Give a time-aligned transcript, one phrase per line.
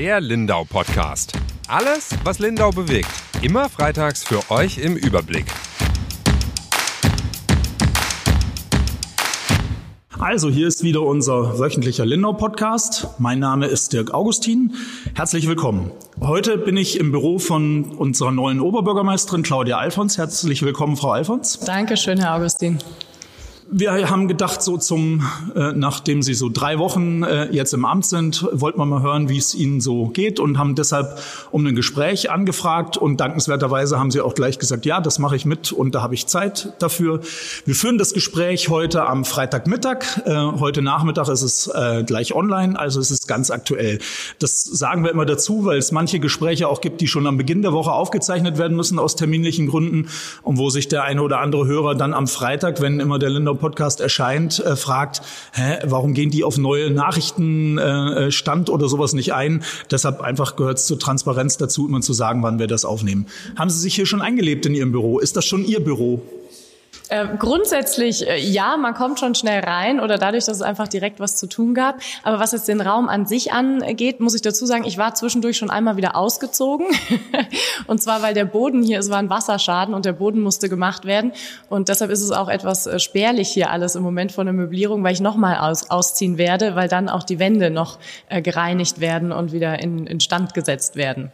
[0.00, 1.34] Der Lindau Podcast.
[1.68, 3.10] Alles, was Lindau bewegt.
[3.42, 5.44] Immer freitags für euch im Überblick.
[10.18, 13.08] Also, hier ist wieder unser wöchentlicher Lindau-Podcast.
[13.18, 14.72] Mein Name ist Dirk Augustin.
[15.14, 15.90] Herzlich willkommen.
[16.18, 20.16] Heute bin ich im Büro von unserer neuen Oberbürgermeisterin Claudia Alfons.
[20.16, 21.60] Herzlich willkommen, Frau Alfons.
[21.60, 22.78] Dankeschön, Herr Augustin
[23.72, 25.22] wir haben gedacht, so zum,
[25.54, 29.28] äh, nachdem Sie so drei Wochen äh, jetzt im Amt sind, wollten wir mal hören,
[29.28, 31.20] wie es Ihnen so geht und haben deshalb
[31.52, 35.44] um ein Gespräch angefragt und dankenswerterweise haben Sie auch gleich gesagt, ja, das mache ich
[35.44, 37.20] mit und da habe ich Zeit dafür.
[37.64, 40.22] Wir führen das Gespräch heute am Freitagmittag.
[40.24, 44.00] Äh, heute Nachmittag ist es äh, gleich online, also es ist ganz aktuell.
[44.40, 47.62] Das sagen wir immer dazu, weil es manche Gespräche auch gibt, die schon am Beginn
[47.62, 50.08] der Woche aufgezeichnet werden müssen aus terminlichen Gründen
[50.42, 53.59] und wo sich der eine oder andere Hörer dann am Freitag, wenn immer der Linder
[53.60, 59.32] Podcast erscheint, äh, fragt, hä, warum gehen die auf neue Nachrichtenstand äh, oder sowas nicht
[59.32, 59.62] ein?
[59.90, 63.26] Deshalb einfach gehört es zur Transparenz dazu, immer zu sagen, wann wir das aufnehmen.
[63.56, 65.18] Haben Sie sich hier schon eingelebt in Ihrem Büro?
[65.18, 66.22] Ist das schon Ihr Büro?
[67.10, 71.18] Äh, grundsätzlich äh, ja, man kommt schon schnell rein oder dadurch, dass es einfach direkt
[71.18, 72.00] was zu tun gab.
[72.22, 75.56] Aber was jetzt den Raum an sich angeht, muss ich dazu sagen, ich war zwischendurch
[75.56, 76.86] schon einmal wieder ausgezogen.
[77.88, 81.04] und zwar, weil der Boden hier, es war ein Wasserschaden und der Boden musste gemacht
[81.04, 81.32] werden.
[81.68, 85.02] Und deshalb ist es auch etwas äh, spärlich hier alles im Moment von der Möblierung,
[85.02, 89.32] weil ich nochmal aus, ausziehen werde, weil dann auch die Wände noch äh, gereinigt werden
[89.32, 91.32] und wieder in, in Stand gesetzt werden.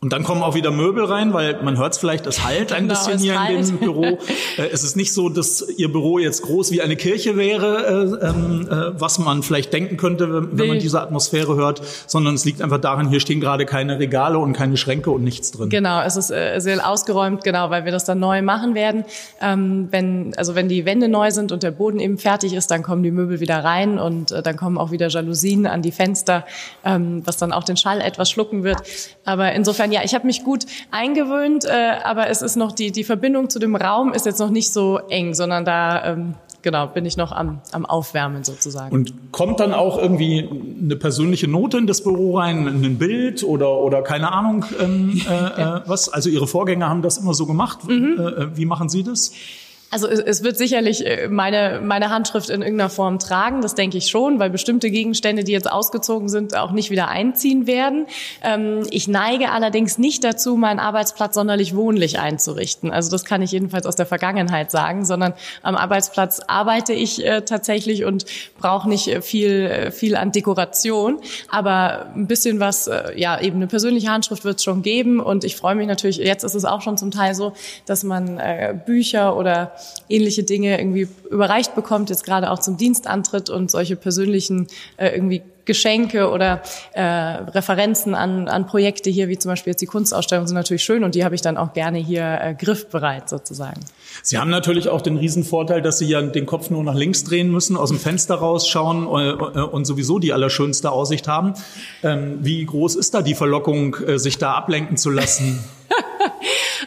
[0.00, 2.86] Und dann kommen auch wieder Möbel rein, weil man hört es vielleicht, es halt ein
[2.86, 3.58] genau, bisschen hier halt.
[3.58, 4.04] in dem Büro.
[4.04, 8.26] Äh, es ist nicht so, dass Ihr Büro jetzt groß wie eine Kirche wäre, äh,
[8.28, 12.44] ähm, äh, was man vielleicht denken könnte, wenn, wenn man diese Atmosphäre hört, sondern es
[12.44, 15.68] liegt einfach daran, hier stehen gerade keine Regale und keine Schränke und nichts drin.
[15.68, 19.04] Genau, es ist äh, sehr ausgeräumt, genau, weil wir das dann neu machen werden.
[19.40, 22.84] Ähm, wenn, also wenn die Wände neu sind und der Boden eben fertig ist, dann
[22.84, 26.46] kommen die Möbel wieder rein und äh, dann kommen auch wieder Jalousien an die Fenster,
[26.84, 28.78] ähm, was dann auch den Schall etwas schlucken wird.
[29.24, 32.92] Aber insofern insofern, ja, ich habe mich gut eingewöhnt, äh, aber es ist noch die,
[32.92, 36.86] die Verbindung zu dem Raum ist jetzt noch nicht so eng, sondern da ähm, genau,
[36.86, 38.94] bin ich noch am, am Aufwärmen sozusagen.
[38.94, 40.48] Und kommt dann auch irgendwie
[40.82, 45.34] eine persönliche Note in das Büro rein, ein Bild oder, oder keine Ahnung, ähm, äh,
[45.34, 46.08] äh, was?
[46.08, 47.86] Also Ihre Vorgänger haben das immer so gemacht.
[47.86, 48.16] Mhm.
[48.18, 49.32] Äh, äh wie machen Sie das?
[49.90, 54.08] Also es wird sicherlich äh, meine, meine Handschrift in irgendeiner Form tragen, das denke ich
[54.08, 58.06] schon, weil bestimmte Gegenstände, die jetzt ausgezogen sind, auch nicht wieder einziehen werden.
[58.42, 62.90] Ähm, ich neige allerdings nicht dazu, meinen Arbeitsplatz sonderlich wohnlich einzurichten.
[62.90, 65.32] Also das kann ich jedenfalls aus der Vergangenheit sagen, sondern
[65.62, 68.26] am Arbeitsplatz arbeite ich äh, tatsächlich und
[68.58, 71.18] brauche nicht äh, viel, viel an Dekoration.
[71.48, 75.20] Aber ein bisschen was, ja, eben eine persönliche Handschrift wird es schon geben.
[75.20, 77.52] Und ich freue mich natürlich, jetzt ist es auch schon zum Teil so,
[77.86, 78.40] dass man
[78.86, 79.72] Bücher oder
[80.08, 85.42] ähnliche Dinge irgendwie überreicht bekommt, jetzt gerade auch zum Dienstantritt und solche persönlichen äh, irgendwie
[85.68, 86.62] Geschenke oder
[86.94, 91.04] äh, Referenzen an, an Projekte hier, wie zum Beispiel jetzt die Kunstausstellung, sind natürlich schön
[91.04, 93.80] und die habe ich dann auch gerne hier äh, griffbereit sozusagen.
[94.22, 97.52] Sie haben natürlich auch den Riesenvorteil, dass Sie ja den Kopf nur nach links drehen
[97.52, 101.52] müssen, aus dem Fenster rausschauen äh, äh, und sowieso die allerschönste Aussicht haben.
[102.02, 105.62] Ähm, wie groß ist da die Verlockung, äh, sich da ablenken zu lassen?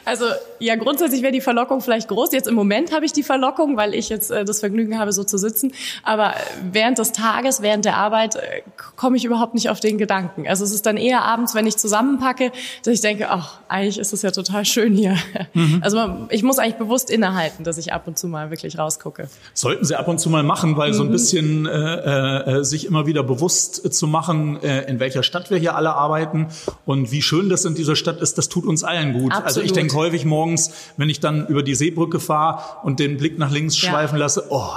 [0.05, 0.25] Also
[0.59, 2.31] ja, grundsätzlich wäre die Verlockung vielleicht groß.
[2.31, 5.23] Jetzt im Moment habe ich die Verlockung, weil ich jetzt äh, das Vergnügen habe, so
[5.23, 5.73] zu sitzen.
[6.03, 6.33] Aber
[6.71, 8.61] während des Tages, während der Arbeit, äh,
[8.95, 10.47] komme ich überhaupt nicht auf den Gedanken.
[10.47, 12.51] Also es ist dann eher abends, wenn ich zusammenpacke,
[12.83, 15.17] dass ich denke, ach, eigentlich ist es ja total schön hier.
[15.53, 15.79] Mhm.
[15.81, 19.27] Also man, ich muss eigentlich bewusst innehalten, dass ich ab und zu mal wirklich rausgucke.
[19.53, 20.93] Sollten Sie ab und zu mal machen, weil mhm.
[20.93, 21.11] so ein mhm.
[21.11, 25.57] bisschen äh, äh, sich immer wieder bewusst äh, zu machen, äh, in welcher Stadt wir
[25.57, 26.47] hier alle arbeiten
[26.85, 29.31] und wie schön das in dieser Stadt ist, das tut uns allen gut.
[29.31, 29.45] Absolut.
[29.45, 33.37] Also ich denke häufig morgens, wenn ich dann über die Seebrücke fahre und den Blick
[33.37, 33.89] nach links ja.
[33.89, 34.67] schweifen lasse, oh,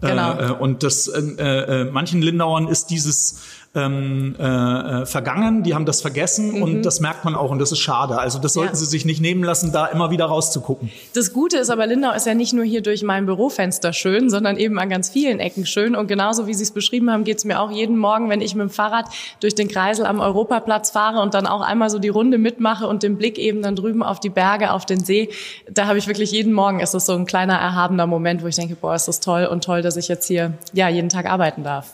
[0.00, 0.32] Genau.
[0.32, 3.40] Äh, äh, und das äh, äh, manchen Lindauern ist dieses
[3.72, 6.62] ähm, äh, äh, vergangen, die haben das vergessen mhm.
[6.62, 8.18] und das merkt man auch und das ist schade.
[8.18, 8.76] Also das sollten ja.
[8.76, 10.90] sie sich nicht nehmen lassen, da immer wieder rauszugucken.
[11.14, 14.56] Das Gute ist aber, Lindau ist ja nicht nur hier durch mein Bürofenster schön, sondern
[14.56, 17.44] eben an ganz vielen Ecken schön und genauso wie Sie es beschrieben haben, geht es
[17.44, 19.06] mir auch jeden Morgen, wenn ich mit dem Fahrrad
[19.38, 23.04] durch den Kreisel am Europaplatz fahre und dann auch einmal so die Runde mitmache und
[23.04, 25.28] den Blick eben dann drüben auf die Berge, auf den See,
[25.70, 28.56] da habe ich wirklich jeden Morgen ist das so ein kleiner erhabener Moment, wo ich
[28.56, 31.62] denke, boah, ist das toll und toll, dass ich jetzt hier ja jeden Tag arbeiten
[31.62, 31.92] darf.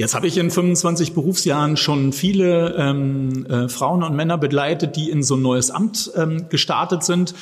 [0.00, 5.10] Jetzt habe ich in 25 Berufsjahren schon viele ähm, äh, Frauen und Männer begleitet, die
[5.10, 7.34] in so ein neues Amt ähm, gestartet sind.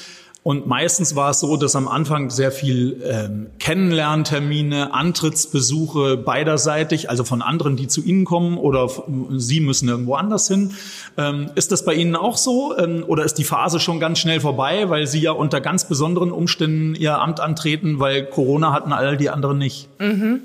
[0.43, 7.23] Und meistens war es so, dass am Anfang sehr viel ähm, Kennenlerntermine, Antrittsbesuche beiderseitig, also
[7.23, 8.91] von anderen, die zu Ihnen kommen oder
[9.37, 10.73] Sie müssen irgendwo anders hin.
[11.17, 14.41] Ähm, ist das bei Ihnen auch so ähm, oder ist die Phase schon ganz schnell
[14.41, 19.17] vorbei, weil Sie ja unter ganz besonderen Umständen Ihr Amt antreten, weil Corona hatten all
[19.17, 19.89] die anderen nicht?
[20.01, 20.41] Mhm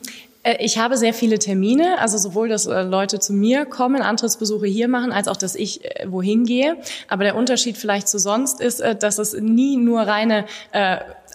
[0.60, 4.90] ich habe sehr viele Termine, also sowohl, dass äh, Leute zu mir kommen, Antrittsbesuche hier
[4.90, 6.78] machen, als auch, dass ich äh, wohin gehe.
[7.08, 10.46] Aber der Unterschied vielleicht zu sonst ist, dass es nie nur reine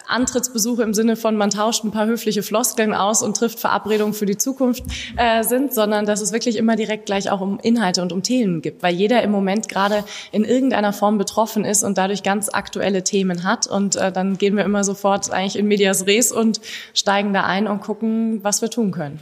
[0.08, 4.26] Antrittsbesuche im Sinne von man tauscht ein paar höfliche Floskeln aus und trifft Verabredungen für
[4.26, 4.84] die Zukunft
[5.16, 8.62] äh, sind, sondern dass es wirklich immer direkt gleich auch um Inhalte und um Themen
[8.62, 13.04] gibt, weil jeder im Moment gerade in irgendeiner Form betroffen ist und dadurch ganz aktuelle
[13.04, 16.60] Themen hat und äh, dann gehen wir immer sofort eigentlich in medias res und
[16.94, 19.20] steigen da ein und gucken, was wir tun können.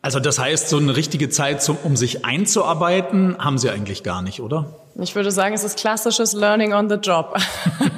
[0.00, 4.22] Also das heißt, so eine richtige Zeit, zum, um sich einzuarbeiten, haben Sie eigentlich gar
[4.22, 4.76] nicht, oder?
[4.94, 7.36] Ich würde sagen, es ist klassisches Learning on the Job.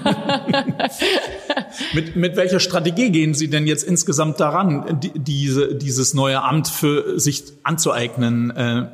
[1.94, 6.68] mit, mit welcher Strategie gehen Sie denn jetzt insgesamt daran, die, diese, dieses neue Amt
[6.68, 8.50] für sich anzueignen?
[8.50, 8.86] Äh,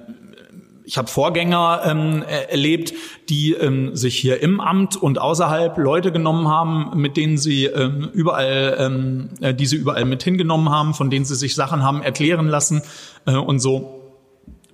[0.87, 2.95] ich habe Vorgänger ähm, erlebt,
[3.29, 8.09] die ähm, sich hier im Amt und außerhalb Leute genommen haben, mit denen sie ähm,
[8.13, 12.03] überall, ähm, äh, die sie überall mit hingenommen haben, von denen sie sich Sachen haben
[12.03, 12.83] erklären lassen
[13.27, 14.01] äh, und so.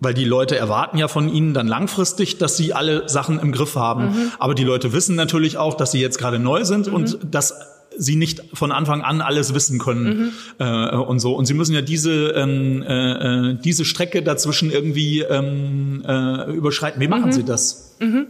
[0.00, 3.76] Weil die Leute erwarten ja von ihnen dann langfristig, dass sie alle Sachen im Griff
[3.76, 4.06] haben.
[4.08, 4.32] Mhm.
[4.38, 6.94] Aber die Leute wissen natürlich auch, dass sie jetzt gerade neu sind mhm.
[6.94, 7.54] und dass
[7.96, 10.64] sie nicht von Anfang an alles wissen können mhm.
[10.64, 11.34] äh, und so.
[11.34, 17.00] Und sie müssen ja diese ähm, äh, äh diese Strecke dazwischen irgendwie ähm, äh, überschreiten.
[17.00, 17.32] Wie machen mhm.
[17.32, 17.91] Sie das?
[18.02, 18.26] Mhm.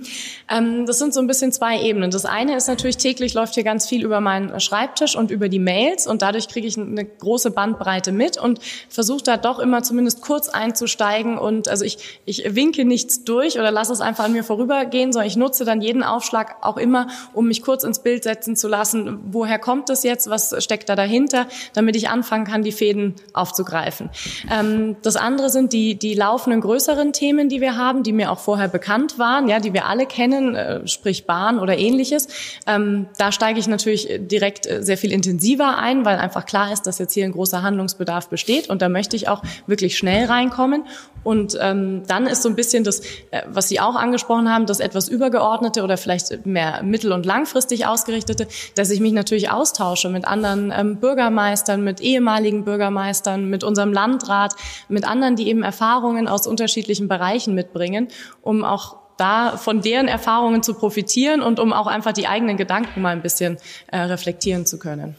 [0.51, 2.11] Ähm, das sind so ein bisschen zwei Ebenen.
[2.11, 5.59] Das eine ist natürlich, täglich läuft hier ganz viel über meinen Schreibtisch und über die
[5.59, 8.61] Mails und dadurch kriege ich eine große Bandbreite mit und
[8.91, 13.71] versuche da doch immer zumindest kurz einzusteigen und also ich, ich winke nichts durch oder
[13.71, 17.49] lasse es einfach an mir vorübergehen, sondern ich nutze dann jeden Aufschlag auch immer, um
[17.49, 21.47] mich kurz ins Bild setzen zu lassen, woher kommt das jetzt, was steckt da dahinter,
[21.73, 24.11] damit ich anfangen kann, die Fäden aufzugreifen.
[24.51, 28.39] Ähm, das andere sind die, die laufenden größeren Themen, die wir haben, die mir auch
[28.39, 29.49] vorher bekannt waren.
[29.49, 32.29] Ja, die wir alle kennen, äh, sprich Bahn oder ähnliches.
[32.67, 36.83] Ähm, da steige ich natürlich direkt äh, sehr viel intensiver ein, weil einfach klar ist,
[36.83, 40.85] dass jetzt hier ein großer Handlungsbedarf besteht und da möchte ich auch wirklich schnell reinkommen.
[41.25, 43.01] Und ähm, dann ist so ein bisschen das,
[43.31, 47.87] äh, was Sie auch angesprochen haben, das etwas übergeordnete oder vielleicht mehr mittel- und langfristig
[47.87, 53.93] ausgerichtete, dass ich mich natürlich austausche mit anderen ähm, Bürgermeistern, mit ehemaligen Bürgermeistern, mit unserem
[53.93, 54.55] Landrat,
[54.89, 58.09] mit anderen, die eben Erfahrungen aus unterschiedlichen Bereichen mitbringen,
[58.43, 63.01] um auch da von deren Erfahrungen zu profitieren und um auch einfach die eigenen Gedanken
[63.01, 65.15] mal ein bisschen äh, reflektieren zu können.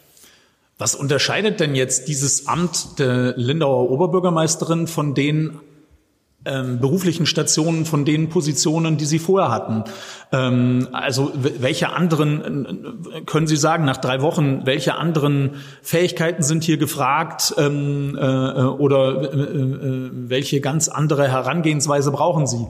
[0.77, 5.59] Was unterscheidet denn jetzt dieses Amt der Lindauer Oberbürgermeisterin von den
[6.45, 9.85] ähm, beruflichen Stationen, von den Positionen, die Sie vorher hatten?
[10.33, 15.51] Ähm, also welche anderen, äh, können Sie sagen, nach drei Wochen, welche anderen
[15.81, 22.67] Fähigkeiten sind hier gefragt ähm, äh, oder äh, äh, welche ganz andere Herangehensweise brauchen Sie?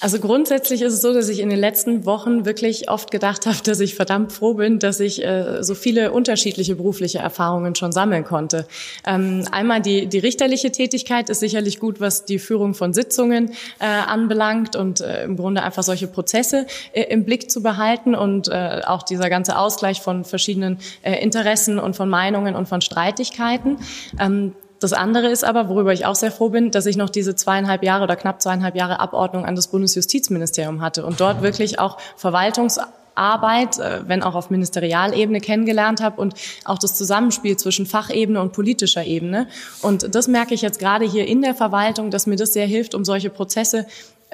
[0.00, 3.58] Also grundsätzlich ist es so, dass ich in den letzten Wochen wirklich oft gedacht habe,
[3.64, 8.24] dass ich verdammt froh bin, dass ich äh, so viele unterschiedliche berufliche Erfahrungen schon sammeln
[8.24, 8.66] konnte.
[9.06, 13.84] Ähm, einmal die, die richterliche Tätigkeit ist sicherlich gut, was die Führung von Sitzungen äh,
[13.86, 18.82] anbelangt und äh, im Grunde einfach solche Prozesse äh, im Blick zu behalten und äh,
[18.84, 23.78] auch dieser ganze Ausgleich von verschiedenen äh, Interessen und von Meinungen und von Streitigkeiten.
[24.18, 24.54] Ähm,
[24.84, 27.82] das andere ist aber, worüber ich auch sehr froh bin, dass ich noch diese zweieinhalb
[27.82, 33.78] Jahre oder knapp zweieinhalb Jahre Abordnung an das Bundesjustizministerium hatte und dort wirklich auch Verwaltungsarbeit,
[33.78, 36.34] äh, wenn auch auf Ministerialebene kennengelernt habe und
[36.66, 39.48] auch das Zusammenspiel zwischen Fachebene und politischer Ebene.
[39.80, 42.94] Und das merke ich jetzt gerade hier in der Verwaltung, dass mir das sehr hilft,
[42.94, 43.86] um solche Prozesse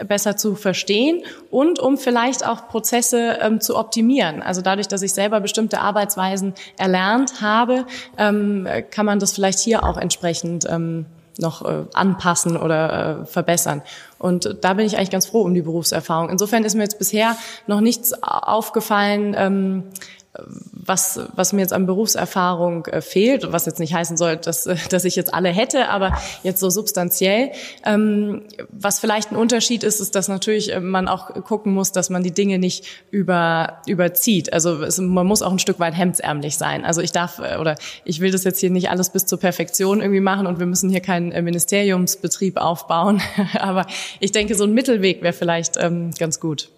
[0.06, 4.42] besser zu verstehen und um vielleicht auch Prozesse ähm, zu optimieren.
[4.42, 7.86] Also dadurch, dass ich selber bestimmte Arbeitsweisen erlernt habe,
[8.18, 11.06] ähm, kann man das vielleicht hier auch entsprechend ähm,
[11.38, 13.82] noch äh, anpassen oder äh, verbessern.
[14.18, 16.28] Und da bin ich eigentlich ganz froh um die Berufserfahrung.
[16.28, 19.84] Insofern ist mir jetzt bisher noch nichts aufgefallen, ähm,
[20.32, 24.76] was, was mir jetzt an Berufserfahrung äh, fehlt, was jetzt nicht heißen soll, dass, äh,
[24.88, 27.50] dass ich jetzt alle hätte, aber jetzt so substanziell.
[27.84, 32.10] Ähm, was vielleicht ein Unterschied ist, ist, dass natürlich äh, man auch gucken muss, dass
[32.10, 34.52] man die Dinge nicht über, überzieht.
[34.52, 36.84] Also es, man muss auch ein Stück weit hemdsärmlich sein.
[36.84, 40.20] Also ich darf oder ich will das jetzt hier nicht alles bis zur Perfektion irgendwie
[40.20, 43.20] machen und wir müssen hier keinen Ministeriumsbetrieb aufbauen.
[43.58, 43.86] aber
[44.20, 46.70] ich denke, so ein Mittelweg wäre vielleicht ähm, ganz gut.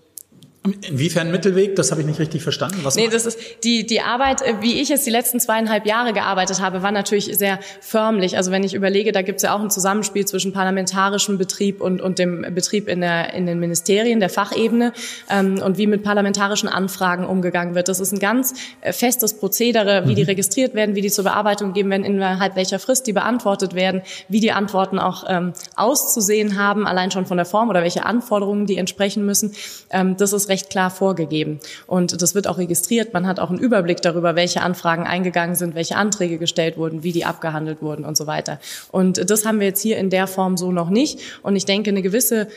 [0.65, 1.75] Inwiefern Mittelweg?
[1.75, 2.79] Das habe ich nicht richtig verstanden.
[2.85, 6.13] Was nee, das ist die, die Arbeit, äh, wie ich es die letzten zweieinhalb Jahre
[6.13, 8.37] gearbeitet habe, war natürlich sehr förmlich.
[8.37, 12.01] Also wenn ich überlege, da gibt es ja auch ein Zusammenspiel zwischen parlamentarischem Betrieb und,
[12.01, 14.93] und dem Betrieb in, der, in den Ministerien, der Fachebene
[15.29, 17.89] ähm, und wie mit parlamentarischen Anfragen umgegangen wird.
[17.89, 20.17] Das ist ein ganz äh, festes Prozedere, wie mhm.
[20.17, 24.03] die registriert werden, wie die zur Bearbeitung gegeben werden, innerhalb welcher Frist die beantwortet werden,
[24.29, 28.67] wie die Antworten auch ähm, auszusehen haben, allein schon von der Form oder welche Anforderungen
[28.67, 29.57] die entsprechen müssen.
[29.91, 31.59] Ähm, das ist recht klar vorgegeben.
[31.87, 33.15] Und das wird auch registriert.
[33.15, 37.13] Man hat auch einen Überblick darüber, welche Anfragen eingegangen sind, welche Anträge gestellt wurden, wie
[37.13, 38.61] die abgehandelt wurden und so weiter.
[38.91, 41.21] Und das haben wir jetzt hier in der Form so noch nicht.
[41.43, 42.49] Und ich denke, eine gewisse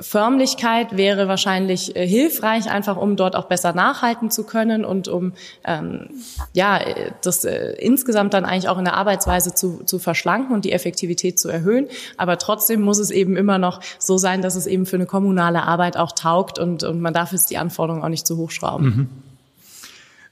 [0.00, 5.32] Förmlichkeit wäre wahrscheinlich äh, hilfreich, einfach um dort auch besser nachhalten zu können und um
[5.64, 6.08] ähm,
[6.52, 6.80] ja
[7.22, 11.38] das äh, insgesamt dann eigentlich auch in der Arbeitsweise zu, zu verschlanken und die Effektivität
[11.38, 11.88] zu erhöhen.
[12.16, 15.62] Aber trotzdem muss es eben immer noch so sein, dass es eben für eine kommunale
[15.62, 18.84] Arbeit auch taugt und, und man darf jetzt die Anforderungen auch nicht zu hoch schrauben.
[18.84, 19.08] Mhm.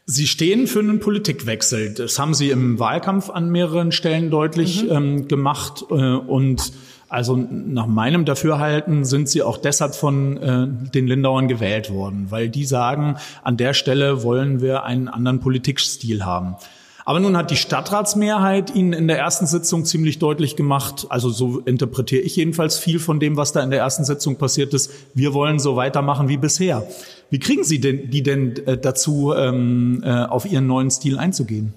[0.06, 1.94] Sie stehen für einen Politikwechsel.
[1.94, 4.90] Das haben Sie im Wahlkampf an mehreren Stellen deutlich mhm.
[4.90, 6.72] ähm, gemacht äh, und
[7.14, 12.48] also nach meinem Dafürhalten sind sie auch deshalb von äh, den Lindauern gewählt worden, weil
[12.48, 16.56] die sagen, an der Stelle wollen wir einen anderen Politikstil haben.
[17.04, 21.60] Aber nun hat die Stadtratsmehrheit Ihnen in der ersten Sitzung ziemlich deutlich gemacht, also so
[21.60, 25.34] interpretiere ich jedenfalls viel von dem, was da in der ersten Sitzung passiert ist, wir
[25.34, 26.84] wollen so weitermachen wie bisher.
[27.30, 31.74] Wie kriegen Sie denn, die denn äh, dazu, ähm, äh, auf Ihren neuen Stil einzugehen?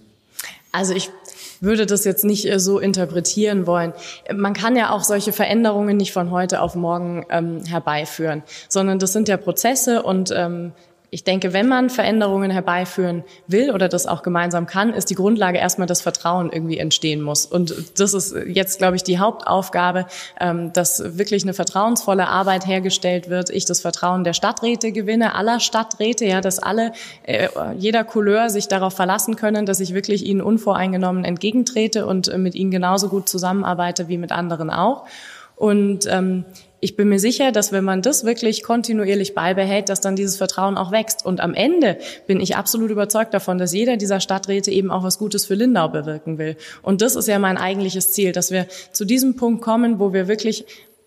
[0.72, 1.12] Also ich
[1.62, 3.94] würde das jetzt nicht äh, so interpretieren wollen.
[4.34, 9.14] Man kann ja auch solche Veränderungen nicht von heute auf morgen ähm, herbeiführen, sondern das
[9.14, 10.74] sind ja Prozesse und ähm,
[11.10, 15.58] ich denke, wenn man Veränderungen herbeiführen will oder das auch gemeinsam kann, ist die Grundlage
[15.58, 17.46] erstmal, dass Vertrauen irgendwie entstehen muss.
[17.46, 20.06] Und das ist jetzt, glaube ich, die Hauptaufgabe,
[20.40, 23.50] ähm, dass wirklich eine vertrauensvolle Arbeit hergestellt wird.
[23.50, 26.92] Ich das Vertrauen der Stadträte gewinne, aller Stadträte, ja, dass alle,
[27.24, 27.48] äh,
[27.78, 32.72] jeder Couleur sich darauf verlassen können, dass ich wirklich ihnen unvoreingenommen entgegentrete und mit ihnen
[32.72, 35.06] genauso gut zusammenarbeite wie mit anderen auch.
[35.56, 36.44] Und ähm,
[36.80, 40.78] ich bin mir sicher, dass wenn man das wirklich kontinuierlich beibehält, dass dann dieses Vertrauen
[40.78, 41.26] auch wächst.
[41.26, 45.18] Und am Ende bin ich absolut überzeugt davon, dass jeder dieser Stadträte eben auch was
[45.18, 46.56] Gutes für Lindau bewirken will.
[46.84, 50.28] Und das ist ja mein eigentliches Ziel, dass wir zu diesem Punkt kommen, wo wir
[50.28, 50.66] wirklich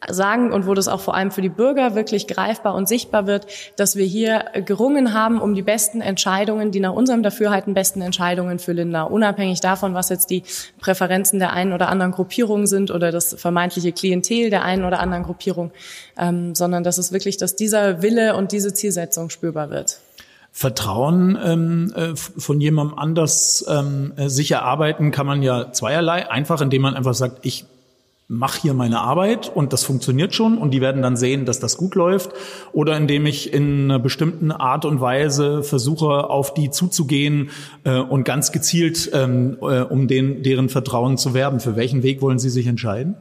[0.09, 3.47] sagen und wo das auch vor allem für die Bürger wirklich greifbar und sichtbar wird,
[3.77, 8.59] dass wir hier gerungen haben um die besten Entscheidungen, die nach unserem Dafürhalten besten Entscheidungen
[8.59, 10.43] für Lindau, unabhängig davon, was jetzt die
[10.81, 15.25] Präferenzen der einen oder anderen Gruppierung sind oder das vermeintliche Klientel der einen oder anderen
[15.25, 15.71] Gruppierung,
[16.19, 20.01] ähm, sondern dass es wirklich, dass dieser Wille und diese Zielsetzung spürbar wird.
[20.53, 26.29] Vertrauen ähm, äh, von jemandem anders ähm, äh, sich erarbeiten kann man ja zweierlei.
[26.29, 27.67] Einfach, indem man einfach sagt, ich
[28.33, 31.77] mach hier meine Arbeit und das funktioniert schon und die werden dann sehen, dass das
[31.77, 32.31] gut läuft
[32.73, 37.51] oder indem ich in einer bestimmten Art und Weise versuche, auf die zuzugehen
[37.83, 41.59] äh, und ganz gezielt ähm, äh, um den, deren Vertrauen zu werben.
[41.59, 43.17] Für welchen Weg wollen Sie sich entscheiden?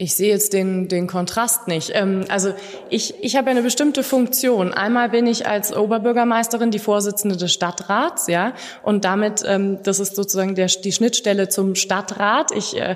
[0.00, 1.90] Ich sehe jetzt den, den Kontrast nicht.
[1.92, 2.54] Ähm, also
[2.88, 4.72] ich, ich habe eine bestimmte Funktion.
[4.72, 8.52] Einmal bin ich als Oberbürgermeisterin die Vorsitzende des Stadtrats, ja,
[8.84, 12.52] und damit, ähm, das ist sozusagen der, die Schnittstelle zum Stadtrat.
[12.52, 12.94] Ich äh,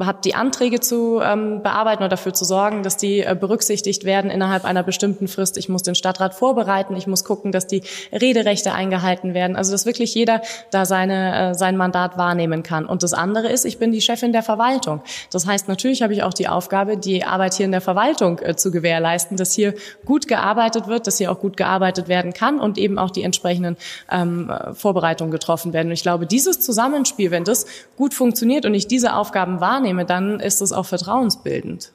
[0.00, 4.30] habe die Anträge zu ähm, bearbeiten oder dafür zu sorgen, dass die äh, berücksichtigt werden
[4.30, 5.56] innerhalb einer bestimmten Frist.
[5.56, 6.96] Ich muss den Stadtrat vorbereiten.
[6.96, 9.56] Ich muss gucken, dass die Rederechte eingehalten werden.
[9.56, 12.86] Also dass wirklich jeder da seine, äh, sein Mandat wahrnehmen kann.
[12.86, 15.02] Und das andere ist, ich bin die Chefin der Verwaltung.
[15.30, 18.56] Das heißt, natürlich habe ich auch die Aufgabe, die Arbeit hier in der Verwaltung äh,
[18.56, 22.78] zu gewährleisten, dass hier gut gearbeitet wird, dass hier auch gut gearbeitet werden kann und
[22.78, 23.76] eben auch die entsprechenden
[24.10, 25.88] ähm, Vorbereitungen getroffen werden.
[25.88, 30.40] Und ich glaube, dieses Zusammenspiel, wenn das gut funktioniert und ich diese Aufgaben wahrnehme, dann
[30.40, 31.92] ist es auch vertrauensbildend.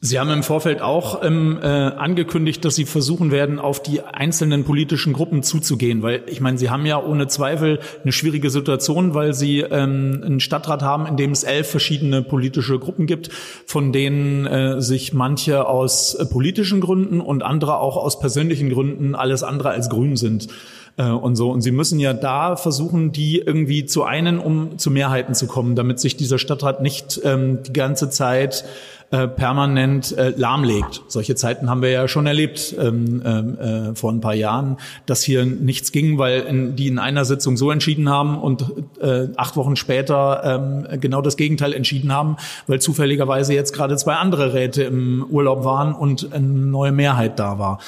[0.00, 4.62] Sie haben im Vorfeld auch ähm, äh, angekündigt, dass Sie versuchen werden, auf die einzelnen
[4.62, 9.34] politischen Gruppen zuzugehen, weil ich meine, Sie haben ja ohne Zweifel eine schwierige Situation, weil
[9.34, 13.30] Sie ähm, einen Stadtrat haben, in dem es elf verschiedene politische Gruppen gibt,
[13.66, 19.16] von denen äh, sich manche aus äh, politischen Gründen und andere auch aus persönlichen Gründen
[19.16, 20.46] alles andere als grün sind
[20.96, 21.50] äh, und so.
[21.50, 25.74] Und sie müssen ja da versuchen, die irgendwie zu einen, um zu Mehrheiten zu kommen,
[25.74, 28.64] damit sich dieser Stadtrat nicht ähm, die ganze Zeit
[29.10, 31.02] äh, permanent äh, lahmlegt.
[31.08, 35.22] Solche Zeiten haben wir ja schon erlebt ähm, ähm, äh, vor ein paar Jahren, dass
[35.22, 38.66] hier nichts ging, weil in, die in einer Sitzung so entschieden haben und
[39.00, 42.36] äh, acht Wochen später ähm, genau das Gegenteil entschieden haben,
[42.66, 47.58] weil zufälligerweise jetzt gerade zwei andere Räte im Urlaub waren und eine neue Mehrheit da
[47.58, 47.78] war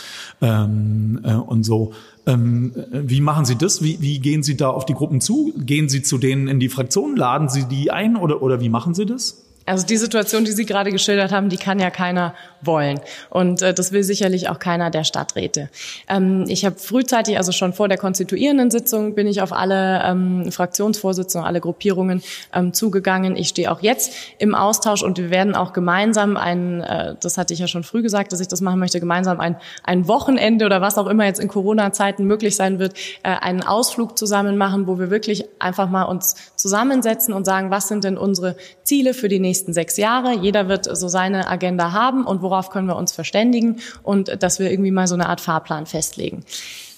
[0.40, 1.92] ähm, äh, und so.
[2.26, 3.82] Ähm, wie machen Sie das?
[3.82, 5.52] Wie, wie gehen Sie da auf die Gruppen zu?
[5.58, 7.16] Gehen Sie zu denen in die Fraktion?
[7.16, 9.49] Laden Sie die ein oder, oder wie machen Sie das?
[9.70, 12.98] Also die Situation, die Sie gerade geschildert haben, die kann ja keiner wollen.
[13.30, 15.68] Und äh, das will sicherlich auch keiner der Stadträte.
[16.08, 20.50] Ähm, ich habe frühzeitig, also schon vor der konstituierenden Sitzung, bin ich auf alle ähm,
[20.50, 22.20] Fraktionsvorsitzenden, alle Gruppierungen
[22.52, 23.36] ähm, zugegangen.
[23.36, 27.54] Ich stehe auch jetzt im Austausch und wir werden auch gemeinsam ein, äh, das hatte
[27.54, 30.80] ich ja schon früh gesagt, dass ich das machen möchte, gemeinsam ein, ein Wochenende oder
[30.80, 34.98] was auch immer jetzt in Corona-Zeiten möglich sein wird, äh, einen Ausflug zusammen machen, wo
[34.98, 39.38] wir wirklich einfach mal uns zusammensetzen und sagen, was sind denn unsere Ziele für die
[39.38, 40.34] nächste nächsten sechs Jahre.
[40.34, 44.70] Jeder wird so seine Agenda haben und worauf können wir uns verständigen und dass wir
[44.70, 46.44] irgendwie mal so eine Art Fahrplan festlegen.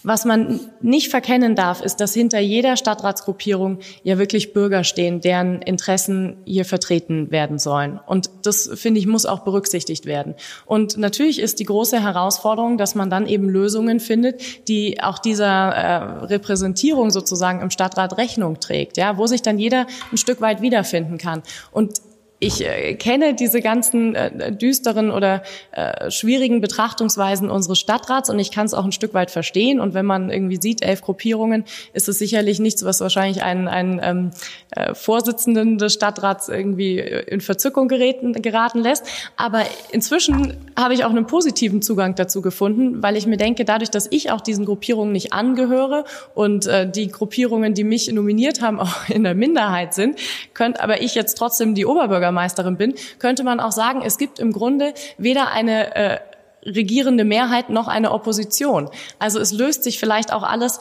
[0.05, 5.63] Was man nicht verkennen darf, ist, dass hinter jeder Stadtratsgruppierung ja wirklich Bürger stehen, deren
[5.63, 8.01] Interessen hier vertreten werden sollen.
[8.05, 10.35] Und das, finde ich, muss auch berücksichtigt werden.
[10.67, 15.69] Und natürlich ist die große Herausforderung, dass man dann eben Lösungen findet, die auch dieser
[15.71, 20.63] äh, Repräsentierung sozusagen im Stadtrat Rechnung trägt, ja, wo sich dann jeder ein Stück weit
[20.63, 21.43] wiederfinden kann.
[21.71, 22.01] Und
[22.43, 28.51] ich äh, kenne diese ganzen äh, düsteren oder äh, schwierigen Betrachtungsweisen unseres Stadtrats und ich
[28.51, 29.79] kann es auch ein Stück weit verstehen.
[29.79, 34.01] Und wenn man irgendwie sieht, elf Gruppierungen, ist es sicherlich nichts, was wahrscheinlich einen, einen
[34.03, 34.31] ähm,
[34.71, 39.07] äh, Vorsitzenden des Stadtrats irgendwie in Verzückung geraten, geraten lässt.
[39.37, 43.91] Aber inzwischen habe ich auch einen positiven Zugang dazu gefunden, weil ich mir denke, dadurch,
[43.91, 48.81] dass ich auch diesen Gruppierungen nicht angehöre und äh, die Gruppierungen, die mich nominiert haben,
[48.81, 50.19] auch in der Minderheit sind,
[50.55, 54.39] könnt aber ich jetzt trotzdem die Oberbürger Bürgermeisterin bin, könnte man auch sagen, es gibt
[54.39, 56.19] im Grunde weder eine äh,
[56.65, 58.89] regierende Mehrheit noch eine Opposition.
[59.19, 60.81] Also es löst sich vielleicht auch alles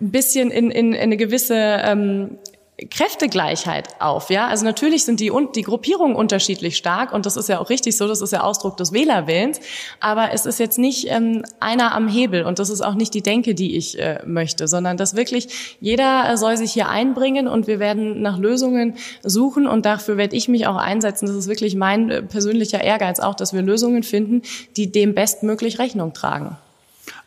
[0.00, 2.38] ein bisschen in, in, in eine gewisse ähm,
[2.90, 4.46] Kräftegleichheit auf, ja.
[4.46, 8.06] Also natürlich sind die, die Gruppierungen unterschiedlich stark und das ist ja auch richtig so,
[8.06, 9.58] das ist ja Ausdruck des Wählerwillens,
[9.98, 13.22] aber es ist jetzt nicht ähm, einer am Hebel und das ist auch nicht die
[13.22, 17.66] Denke, die ich äh, möchte, sondern dass wirklich jeder äh, soll sich hier einbringen und
[17.66, 18.94] wir werden nach Lösungen
[19.24, 21.26] suchen und dafür werde ich mich auch einsetzen.
[21.26, 24.42] Das ist wirklich mein äh, persönlicher Ehrgeiz auch, dass wir Lösungen finden,
[24.76, 26.56] die dem bestmöglich Rechnung tragen.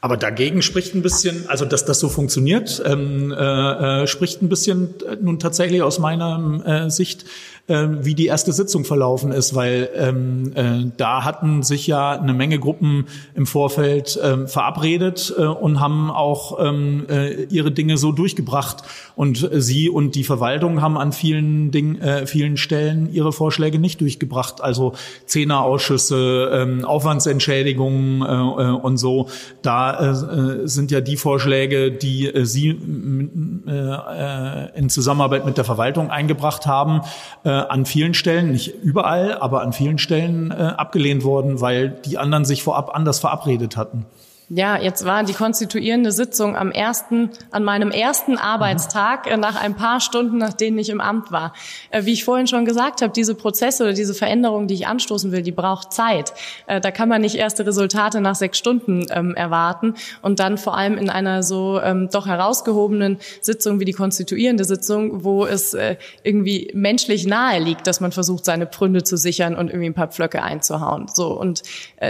[0.03, 4.50] Aber dagegen spricht ein bisschen, also dass das so funktioniert, ähm, äh, äh, spricht ein
[4.50, 7.25] bisschen äh, nun tatsächlich aus meiner äh, Sicht
[7.72, 12.34] ähm, wie die erste Sitzung verlaufen ist, weil ähm, äh, da hatten sich ja eine
[12.34, 18.12] Menge Gruppen im Vorfeld ähm, verabredet äh, und haben auch ähm, äh, ihre Dinge so
[18.12, 18.84] durchgebracht.
[19.16, 24.01] Und sie und die Verwaltung haben an vielen Dingen, äh, vielen Stellen ihre Vorschläge nicht
[24.01, 24.60] durchgebracht.
[24.62, 24.94] Also
[25.25, 29.30] Zehnerausschüsse, ähm, Aufwandsentschädigungen äh, äh, und so.
[29.62, 35.63] Da äh, sind ja die Vorschläge, die äh, sie äh, äh, in Zusammenarbeit mit der
[35.63, 37.01] Verwaltung eingebracht haben,
[37.46, 42.18] äh, an vielen Stellen, nicht überall, aber an vielen Stellen äh, abgelehnt worden, weil die
[42.18, 44.05] anderen sich vorab anders verabredet hatten.
[44.53, 49.75] Ja, jetzt war die konstituierende Sitzung am ersten, an meinem ersten Arbeitstag, äh, nach ein
[49.75, 51.53] paar Stunden, nach denen ich im Amt war.
[51.90, 55.31] Äh, wie ich vorhin schon gesagt habe, diese Prozesse oder diese Veränderungen, die ich anstoßen
[55.31, 56.33] will, die braucht Zeit.
[56.68, 60.77] Äh, da kann man nicht erste Resultate nach sechs Stunden ähm, erwarten und dann vor
[60.77, 65.75] allem in einer so ähm, doch herausgehobenen Sitzung wie die konstituierende Sitzung, wo es
[66.24, 70.09] irgendwie menschlich nahe liegt, dass man versucht, seine Pründe zu sichern und irgendwie ein paar
[70.09, 71.07] Pflöcke einzuhauen.
[71.14, 71.64] So und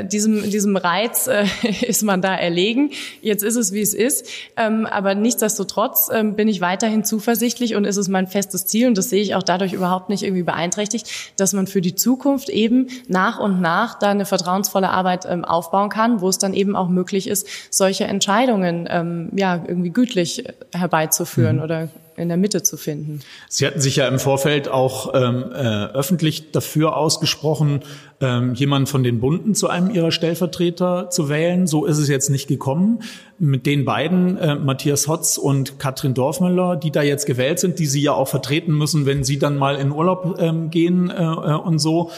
[0.06, 1.30] diesem diesem Reiz
[1.82, 2.91] ist man da erlegen.
[3.22, 4.28] Jetzt ist es, wie es ist.
[4.58, 8.98] Ähm, aber nichtsdestotrotz ähm, bin ich weiterhin zuversichtlich und ist es mein festes Ziel, und
[8.98, 12.88] das sehe ich auch dadurch überhaupt nicht irgendwie beeinträchtigt, dass man für die Zukunft eben
[13.08, 16.89] nach und nach da eine vertrauensvolle Arbeit ähm, aufbauen kann, wo es dann eben auch
[16.89, 21.63] möglich ist, solche Entscheidungen ähm, ja irgendwie gütlich herbeizuführen mhm.
[21.63, 23.21] oder in der Mitte zu finden.
[23.50, 27.82] Sie hatten sich ja im Vorfeld auch ähm, äh, öffentlich dafür ausgesprochen,
[28.19, 31.67] ähm, jemanden von den Bunden zu einem ihrer Stellvertreter zu wählen.
[31.67, 33.02] So ist es jetzt nicht gekommen.
[33.39, 37.88] Mit den beiden, äh, Matthias Hotz und Katrin Dorfmüller, die da jetzt gewählt sind, die
[37.88, 41.56] Sie ja auch vertreten müssen, wenn Sie dann mal in Urlaub ähm, gehen äh, äh
[41.56, 42.12] und so.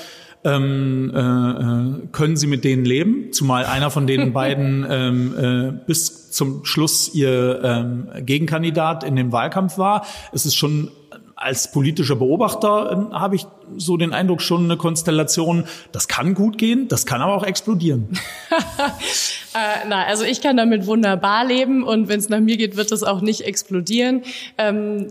[0.46, 3.32] Ähm, äh, äh, können Sie mit denen leben?
[3.32, 9.32] Zumal einer von den beiden ähm, äh, bis zum Schluss ihr ähm, Gegenkandidat in dem
[9.32, 10.06] Wahlkampf war.
[10.32, 10.90] Es ist schon
[11.44, 13.46] als politischer Beobachter äh, habe ich
[13.78, 18.08] so den Eindruck schon eine Konstellation, das kann gut gehen, das kann aber auch explodieren.
[19.54, 22.92] äh, na, also ich kann damit wunderbar leben und wenn es nach mir geht, wird
[22.92, 24.24] es auch nicht explodieren.
[24.58, 25.08] Ähm,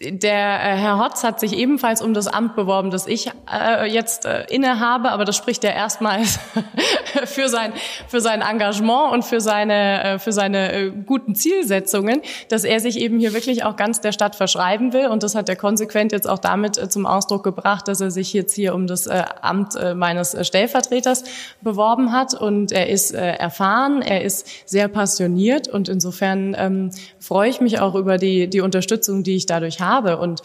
[0.00, 4.26] der äh, Herr Hotz hat sich ebenfalls um das Amt beworben, das ich äh, jetzt
[4.26, 6.38] äh, innehabe, aber das spricht ja erstmals
[7.24, 7.72] für sein
[8.06, 13.00] für sein Engagement und für seine äh, für seine äh, guten Zielsetzungen, dass er sich
[13.00, 15.08] eben hier wirklich auch ganz der Stadt verschreiben will.
[15.08, 18.32] Und das hat er konsequent jetzt auch damit äh, zum Ausdruck gebracht, dass er sich
[18.32, 21.24] jetzt hier um das äh, Amt äh, meines äh, Stellvertreters
[21.60, 22.34] beworben hat.
[22.34, 25.66] Und er ist äh, erfahren, er ist sehr passioniert.
[25.66, 29.87] Und insofern ähm, freue ich mich auch über die die Unterstützung, die ich dadurch habe
[29.88, 30.18] habe.
[30.18, 30.42] Und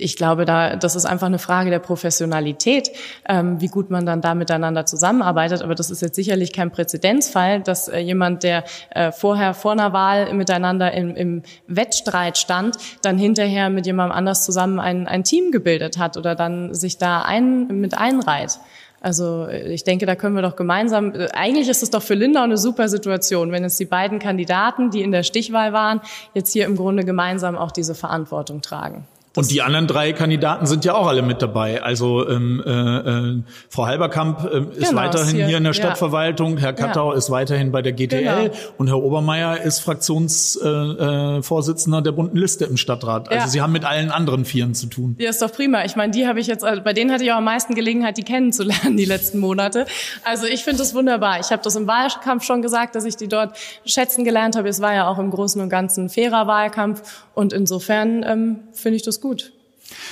[0.00, 2.90] ich glaube, da, das ist einfach eine Frage der Professionalität,
[3.28, 5.62] ähm, wie gut man dann da miteinander zusammenarbeitet.
[5.62, 9.92] Aber das ist jetzt sicherlich kein Präzedenzfall, dass äh, jemand, der äh, vorher vor einer
[9.92, 15.50] Wahl miteinander im, im Wettstreit stand, dann hinterher mit jemandem anders zusammen ein, ein Team
[15.50, 18.58] gebildet hat oder dann sich da ein, mit einreiht.
[19.00, 22.58] Also ich denke, da können wir doch gemeinsam, eigentlich ist es doch für Lindau eine
[22.58, 26.02] super Situation, wenn jetzt die beiden Kandidaten, die in der Stichwahl waren,
[26.34, 29.06] jetzt hier im Grunde gemeinsam auch diese Verantwortung tragen.
[29.36, 31.84] Und die anderen drei Kandidaten sind ja auch alle mit dabei.
[31.84, 36.56] Also ähm, äh, äh, Frau Halberkamp äh, ist genau, weiterhin hier, hier, in der Stadtverwaltung,
[36.56, 36.62] ja.
[36.62, 37.16] Herr Kattau ja.
[37.16, 38.56] ist weiterhin bei der GDL genau.
[38.76, 43.28] und Herr Obermeier ist Fraktionsvorsitzender der bunten Liste im Stadtrat.
[43.28, 43.46] Also ja.
[43.46, 45.14] Sie haben mit allen anderen Vieren zu tun.
[45.20, 45.84] Ja, ist doch prima.
[45.84, 48.16] Ich meine, die habe ich jetzt, also bei denen hatte ich auch am meisten Gelegenheit,
[48.16, 49.86] die kennenzulernen die letzten Monate.
[50.24, 51.38] Also ich finde das wunderbar.
[51.38, 54.68] Ich habe das im Wahlkampf schon gesagt, dass ich die dort schätzen gelernt habe.
[54.68, 58.96] Es war ja auch im Großen und Ganzen ein fairer Wahlkampf und insofern ähm, finde
[58.96, 59.52] ich das gut.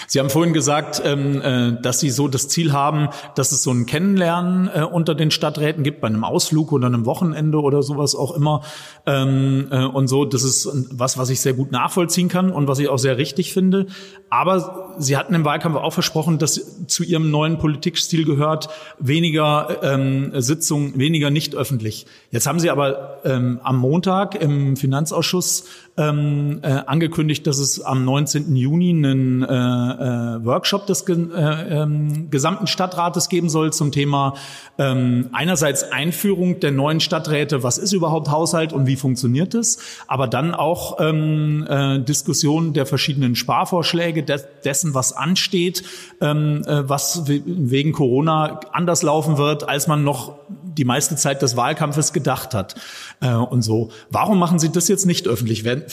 [0.07, 3.71] Sie haben vorhin gesagt, ähm, äh, dass Sie so das Ziel haben, dass es so
[3.71, 8.15] ein Kennenlernen äh, unter den Stadträten gibt, bei einem Ausflug oder einem Wochenende oder sowas
[8.15, 8.63] auch immer.
[9.07, 12.79] Ähm, äh, und so, das ist was, was ich sehr gut nachvollziehen kann und was
[12.79, 13.87] ich auch sehr richtig finde.
[14.31, 20.33] Aber Sie hatten im Wahlkampf auch versprochen, dass zu Ihrem neuen Politikstil gehört, weniger ähm,
[20.41, 22.07] Sitzungen, weniger nicht öffentlich.
[22.31, 25.65] Jetzt haben Sie aber ähm, am Montag im Finanzausschuss
[25.99, 28.55] ähm, äh, angekündigt, dass es am 19.
[28.55, 34.35] Juni einen äh, äh, Workshop des äh, ähm, gesamten Stadtrates geben soll zum Thema
[34.79, 40.29] ähm, einerseits Einführung der neuen Stadträte, was ist überhaupt Haushalt und wie funktioniert es, aber
[40.29, 45.83] dann auch ähm, äh, Diskussion der verschiedenen Sparvorschläge, de dessen, was ansteht,
[46.21, 51.57] ähm, äh, was wegen Corona anders laufen wird, als man noch die meiste Zeit des
[51.57, 52.77] Wahlkampfes gedacht hat
[53.21, 53.91] äh, und so.
[54.11, 55.65] Warum machen Sie das jetzt nicht öffentlich?
[55.65, 55.85] Werden,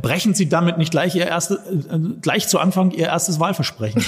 [0.00, 4.04] brechen Sie damit nicht gleich Ihr erste, äh, gleich zu Anfang Ihr erstes Wahlversprechen?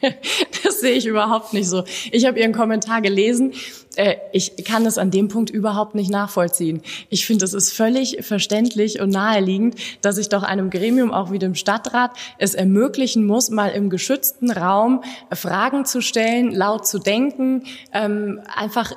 [0.64, 1.84] das sehe ich überhaupt nicht so.
[2.10, 3.52] Ich habe Ihren Kommentar gelesen.
[3.96, 6.82] Äh, ich kann das an dem Punkt überhaupt nicht nachvollziehen.
[7.08, 11.38] Ich finde, es ist völlig verständlich und naheliegend, dass ich doch einem Gremium, auch wie
[11.38, 15.02] dem Stadtrat, es ermöglichen muss, mal im geschützten Raum
[15.32, 18.92] Fragen zu stellen, laut zu denken, ähm, einfach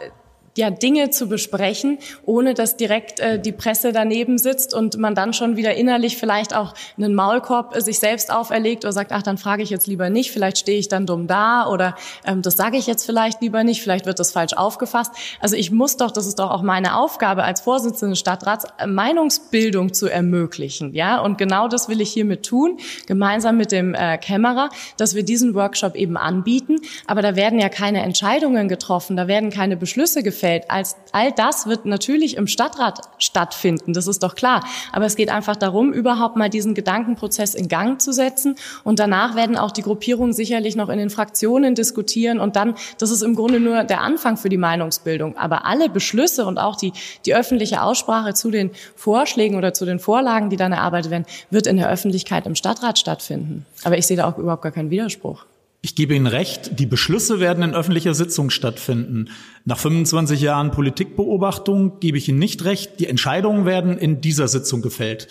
[0.58, 5.34] ja, Dinge zu besprechen, ohne dass direkt äh, die Presse daneben sitzt und man dann
[5.34, 9.38] schon wieder innerlich vielleicht auch einen Maulkorb äh, sich selbst auferlegt oder sagt, ach, dann
[9.38, 12.78] frage ich jetzt lieber nicht, vielleicht stehe ich dann dumm da oder ähm, das sage
[12.78, 15.12] ich jetzt vielleicht lieber nicht, vielleicht wird das falsch aufgefasst.
[15.39, 18.88] Also ich muss doch, das ist doch auch meine Aufgabe als Vorsitzende des Stadtrats, äh,
[18.88, 24.17] Meinungsbildung zu ermöglichen, ja, und genau das will ich hiermit tun, gemeinsam mit dem äh,
[24.17, 29.28] Kämmerer, dass wir diesen Workshop eben anbieten, aber da werden ja keine Entscheidungen getroffen, da
[29.28, 30.70] werden keine Beschlüsse gefällt, Umfeld.
[30.70, 34.64] Als, all das wird natürlich im Stadtrat stattfinden, das ist doch klar.
[34.92, 38.56] Aber es geht einfach darum, überhaupt mal diesen Gedankenprozess in Gang zu setzen.
[38.84, 42.40] Und danach werden auch die Gruppierungen sicherlich noch in den Fraktionen diskutieren.
[42.40, 45.38] Und dann, das ist im Grunde nur der Anfang für die Meinungsbildung.
[45.38, 46.94] Aber alle Beschlüsse und auch die,
[47.26, 51.68] die öffentliche Aussprache zu den Vorschlägen oder zu den Vorlagen, die dann erarbeitet werden, wird
[51.68, 53.66] in der Öffentlichkeit im Stadtrat stattfinden.
[53.84, 55.46] Aber ich sehe da auch überhaupt gar keinen Widerspruch.
[55.82, 59.30] Ich gebe Ihnen recht, die Beschlüsse werden in öffentlicher Sitzung stattfinden.
[59.63, 64.82] Nach 25 Jahren Politikbeobachtung gebe ich Ihnen nicht recht, die Entscheidungen werden in dieser Sitzung
[64.82, 65.28] gefällt.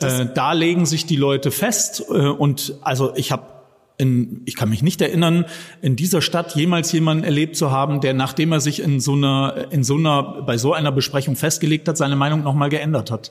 [0.00, 3.56] Äh, da legen sich die Leute fest äh, und also ich habe
[3.98, 5.46] in, ich kann mich nicht erinnern,
[5.80, 9.68] in dieser Stadt jemals jemanden erlebt zu haben, der nachdem er sich in so einer,
[9.70, 13.30] in so einer, bei so einer Besprechung festgelegt hat, seine Meinung nochmal geändert hat.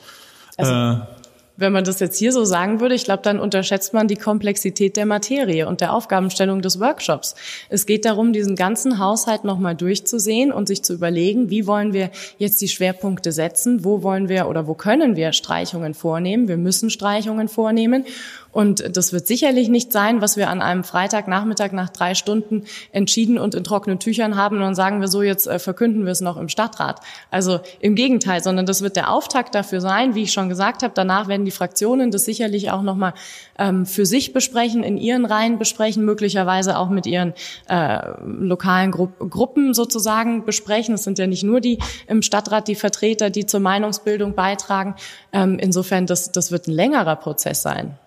[0.58, 1.25] Also, äh,
[1.58, 4.98] wenn man das jetzt hier so sagen würde, ich glaube, dann unterschätzt man die Komplexität
[4.98, 7.36] der Materie und der Aufgabenstellung des Workshops.
[7.70, 12.12] Es geht darum, diesen ganzen Haushalt nochmal durchzusehen und sich zu überlegen, wie wollen wir
[12.38, 16.48] jetzt die Schwerpunkte setzen, wo wollen wir oder wo können wir Streichungen vornehmen.
[16.48, 18.06] Wir müssen Streichungen vornehmen
[18.56, 22.64] und das wird sicherlich nicht sein, was wir an einem Freitagnachmittag nach drei Stunden
[22.94, 26.14] entschieden und in trockenen Tüchern haben und dann sagen wir so, jetzt äh, verkünden wir
[26.14, 27.02] es noch im Stadtrat.
[27.30, 30.94] Also im Gegenteil, sondern das wird der Auftakt dafür sein, wie ich schon gesagt habe.
[30.96, 33.14] Danach werden die Fraktionen das sicherlich auch nochmal
[33.60, 37.34] ähm, für sich besprechen, in ihren Reihen besprechen, möglicherweise auch mit ihren
[37.68, 40.96] äh, lokalen Gru Gruppen sozusagen besprechen.
[40.96, 44.96] Es sind ja nicht nur die im Stadtrat die Vertreter, die zur Meinungsbildung beitragen.
[45.34, 47.98] Ähm, insofern, das, das wird ein längerer Prozess sein.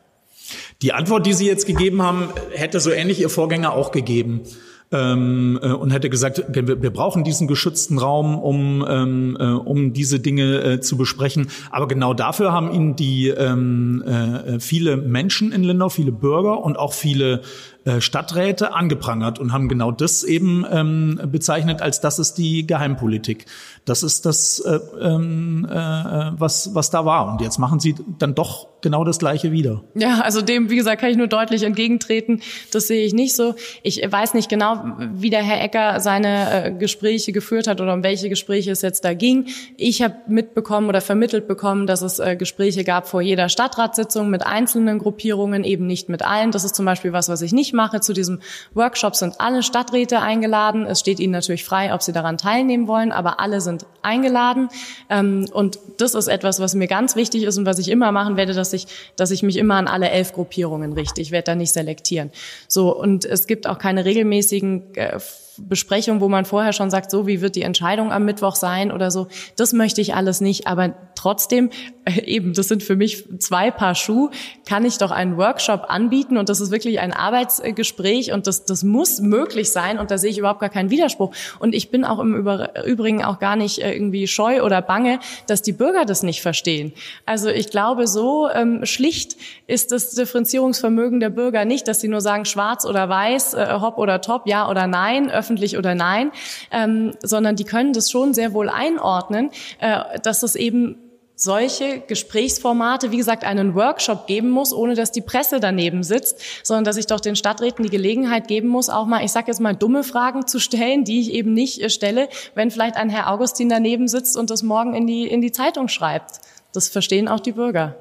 [0.83, 4.43] Die Antwort, die Sie jetzt gegeben haben, hätte so ähnlich Ihr Vorgänger auch gegeben.
[4.91, 9.93] Ähm, äh, und hätte gesagt, wir, wir, brauchen diesen geschützten Raum, um, ähm, äh, um
[9.93, 11.49] diese Dinge äh, zu besprechen.
[11.71, 16.79] Aber genau dafür haben ihn die ähm, äh, viele Menschen in Lindau, viele Bürger und
[16.79, 22.35] auch viele äh, Stadträte angeprangert und haben genau das eben ähm, bezeichnet, als das ist
[22.35, 23.47] die Geheimpolitik.
[23.85, 27.31] Das ist das, äh, ähm, äh, was, was da war.
[27.33, 29.83] Und jetzt machen sie dann doch genau das Gleiche wieder.
[29.95, 32.41] Ja, also dem, wie gesagt, kann ich nur deutlich entgegentreten.
[32.73, 33.55] Das sehe ich nicht so.
[33.83, 38.03] Ich weiß nicht genau, wie der Herr Ecker seine äh, Gespräche geführt hat oder um
[38.03, 39.47] welche Gespräche es jetzt da ging.
[39.77, 44.47] Ich habe mitbekommen oder vermittelt bekommen, dass es äh, Gespräche gab vor jeder Stadtratssitzung mit
[44.47, 46.51] einzelnen Gruppierungen, eben nicht mit allen.
[46.51, 48.01] Das ist zum Beispiel was, was ich nicht mache.
[48.01, 48.41] Zu diesem
[48.75, 50.85] Workshop sind alle Stadträte eingeladen.
[50.85, 54.69] Es steht ihnen natürlich frei, ob sie daran teilnehmen wollen, aber alle sind eingeladen.
[55.09, 58.37] Ähm, und das ist etwas, was mir ganz wichtig ist und was ich immer machen
[58.37, 58.87] werde, dass ich,
[59.17, 61.23] dass ich mich immer an alle elf Gruppierungen richte.
[61.23, 62.31] Ich werde da nicht selektieren.
[62.67, 65.19] So, und es gibt auch keine regelmäßigen äh,
[65.59, 69.11] Besprechung, wo man vorher schon sagt, so wie wird die Entscheidung am Mittwoch sein oder
[69.11, 69.29] so.
[69.57, 70.67] Das möchte ich alles nicht.
[70.67, 71.71] Aber trotzdem,
[72.05, 74.31] äh, eben, das sind für mich zwei Paar Schuh,
[74.67, 78.85] kann ich doch einen Workshop anbieten und das ist wirklich ein Arbeitsgespräch und das, das
[78.85, 81.33] muss möglich sein und da sehe ich überhaupt gar keinen Widerspruch.
[81.59, 85.63] Und ich bin auch im Übrigen auch gar nicht äh, irgendwie scheu oder bange, dass
[85.63, 86.93] die Bürger das nicht verstehen.
[87.27, 92.21] Also ich glaube, so ähm, schlicht ist das Differenzierungsvermögen der Bürger nicht, dass sie nur
[92.21, 96.31] sagen, schwarz oder weiß, äh, hopp oder top, ja oder nein, öffentlich oder nein,
[96.71, 100.97] ähm, sondern die können das schon sehr wohl einordnen, äh, dass es eben
[101.41, 106.85] solche Gesprächsformate, wie gesagt, einen Workshop geben muss, ohne dass die Presse daneben sitzt, sondern
[106.85, 109.75] dass ich doch den Stadträten die Gelegenheit geben muss, auch mal, ich sage jetzt mal,
[109.75, 113.69] dumme Fragen zu stellen, die ich eben nicht äh, stelle, wenn vielleicht ein Herr Augustin
[113.69, 116.41] daneben sitzt und das morgen in die, in die Zeitung schreibt.
[116.73, 117.97] Das verstehen auch die Bürger.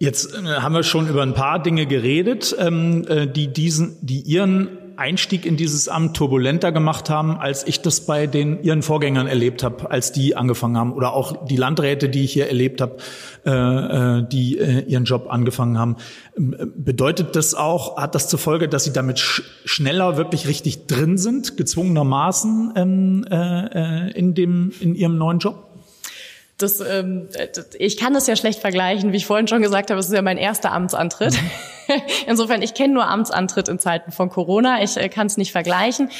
[0.00, 4.20] Jetzt äh, haben wir schon über ein paar Dinge geredet, ähm, äh, die diesen, die
[4.20, 9.26] Ihren Einstieg in dieses Amt turbulenter gemacht haben, als ich das bei den ihren Vorgängern
[9.26, 12.96] erlebt habe, als die angefangen haben oder auch die Landräte, die ich hier erlebt habe,
[13.44, 15.96] äh, äh die äh, ihren Job angefangen haben.
[16.36, 20.86] Ähm, bedeutet das auch, hat das zur Folge, dass sie damit sch schneller wirklich richtig
[20.86, 25.73] drin sind, gezwungenermaßen ähm, äh, äh in dem in ihrem neuen Job?
[26.56, 27.28] Das, ähm,
[27.78, 30.22] ich kann das ja schlecht vergleichen, wie ich vorhin schon gesagt habe, es ist ja
[30.22, 31.34] mein erster Amtsantritt.
[31.34, 31.50] Mhm.
[32.26, 34.82] Insofern, ich kenne nur Amtsantritt in Zeiten von Corona.
[34.82, 36.10] Ich äh, kann es nicht vergleichen.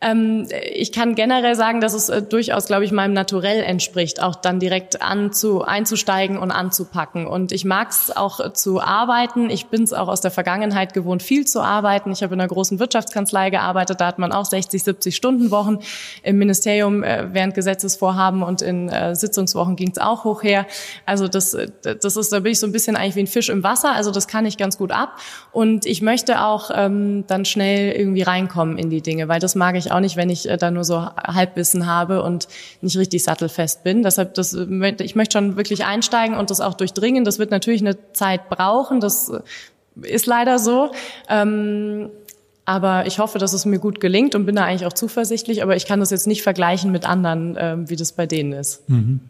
[0.00, 4.34] Ähm, ich kann generell sagen, dass es äh, durchaus, glaube ich, meinem Naturell entspricht, auch
[4.34, 7.26] dann direkt anzu, einzusteigen und anzupacken.
[7.26, 9.50] Und ich mag es auch zu arbeiten.
[9.50, 12.12] Ich bin es auch aus der Vergangenheit gewohnt, viel zu arbeiten.
[12.12, 14.00] Ich habe in einer großen Wirtschaftskanzlei gearbeitet.
[14.00, 15.78] Da hat man auch 60, 70 Stunden Wochen.
[16.22, 20.66] Im Ministerium äh, während Gesetzesvorhaben und in äh, Sitzungswochen ging es auch hoch her.
[21.06, 23.62] Also das, das ist, da bin ich so ein bisschen eigentlich wie ein Fisch im
[23.62, 23.92] Wasser.
[23.94, 25.18] Also das kann ich ganz gut ab.
[25.52, 29.76] Und ich möchte auch ähm, dann schnell irgendwie reinkommen in die Dinge, weil das mag
[29.76, 32.48] ich auch nicht, wenn ich äh, da nur so Halbwissen habe und
[32.80, 34.02] nicht richtig sattelfest bin.
[34.02, 37.24] Deshalb, das, ich möchte schon wirklich einsteigen und das auch durchdringen.
[37.24, 39.00] Das wird natürlich eine Zeit brauchen.
[39.00, 39.32] Das
[40.02, 40.92] ist leider so.
[41.28, 42.10] Ähm,
[42.64, 45.62] aber ich hoffe, dass es mir gut gelingt und bin da eigentlich auch zuversichtlich.
[45.62, 48.88] Aber ich kann das jetzt nicht vergleichen mit anderen, ähm, wie das bei denen ist.
[48.88, 49.20] Mhm.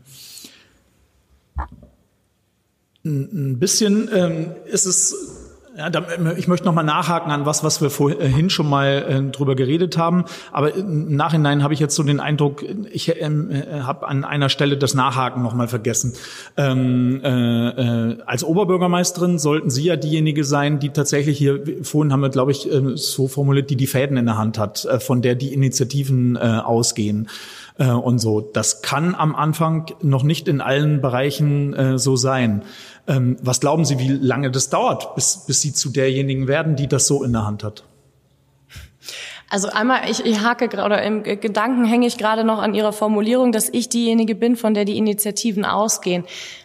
[3.04, 5.43] Ein bisschen ähm, ist es
[5.76, 5.90] ja,
[6.36, 9.98] ich möchte noch mal nachhaken an was, was wir vorhin schon mal äh, drüber geredet
[9.98, 10.24] haben.
[10.52, 14.48] Aber im Nachhinein habe ich jetzt so den Eindruck, ich ähm, äh, habe an einer
[14.48, 16.12] Stelle das Nachhaken noch mal vergessen.
[16.56, 22.20] Ähm, äh, äh, als Oberbürgermeisterin sollten Sie ja diejenige sein, die tatsächlich hier, vorhin haben
[22.20, 25.34] wir, glaube ich, äh, so formuliert, die die Fäden in der Hand hat, von der
[25.34, 27.28] die Initiativen ausgehen
[27.76, 28.40] und so.
[28.40, 32.62] Das kann am Anfang noch nicht in allen Bereichen so sein.
[33.06, 36.86] Ähm, was glauben Sie, wie lange das dauert, bis, bis Sie zu derjenigen werden, die
[36.86, 37.84] das so in der Hand hat?
[39.48, 42.92] Also einmal, ich, ich hake gerade, oder im Gedanken hänge ich gerade noch an Ihrer
[42.92, 46.24] Formulierung, dass ich diejenige bin, von der die Initiativen ausgehen.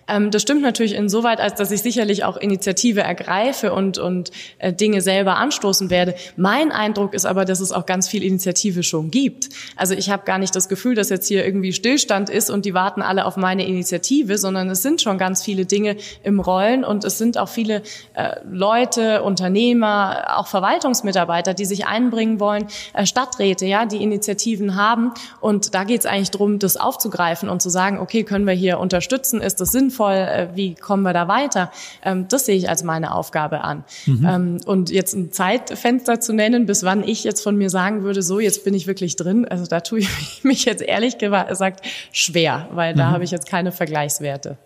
[0.10, 4.74] Ähm, das stimmt natürlich insoweit, als dass ich sicherlich auch Initiative ergreife und, und äh,
[4.74, 6.15] Dinge selber anstoßen werde.
[6.36, 9.50] Mein Eindruck ist aber, dass es auch ganz viel Initiative schon gibt.
[9.76, 12.74] Also ich habe gar nicht das Gefühl, dass jetzt hier irgendwie Stillstand ist und die
[12.74, 17.04] warten alle auf meine Initiative, sondern es sind schon ganz viele Dinge im Rollen und
[17.04, 17.84] es sind auch viele
[18.15, 25.13] äh, Leute, Unternehmer, auch Verwaltungsmitarbeiter, die sich einbringen wollen, äh, Stadträte, ja, die Initiativen haben.
[25.41, 28.80] Und da geht es eigentlich darum, das aufzugreifen und zu sagen, okay, können wir hier
[28.80, 29.41] unterstützen?
[29.41, 29.98] Ist das sinnvoll?
[29.99, 31.71] Sinnvoll, äh, wie kommen wir da weiter?
[32.03, 33.83] Ähm, das sehe ich als meine Aufgabe an.
[34.05, 34.25] Mhm.
[34.27, 38.21] Ähm, und jetzt ein Zeitfenster zu nennen, bis wann ich jetzt von mir sagen würde,
[38.21, 40.09] so, jetzt bin ich wirklich drin, also da tue ich
[40.43, 43.13] mich jetzt ehrlich gesagt schwer, weil da mhm.
[43.13, 44.57] habe ich jetzt keine Vergleichswerte.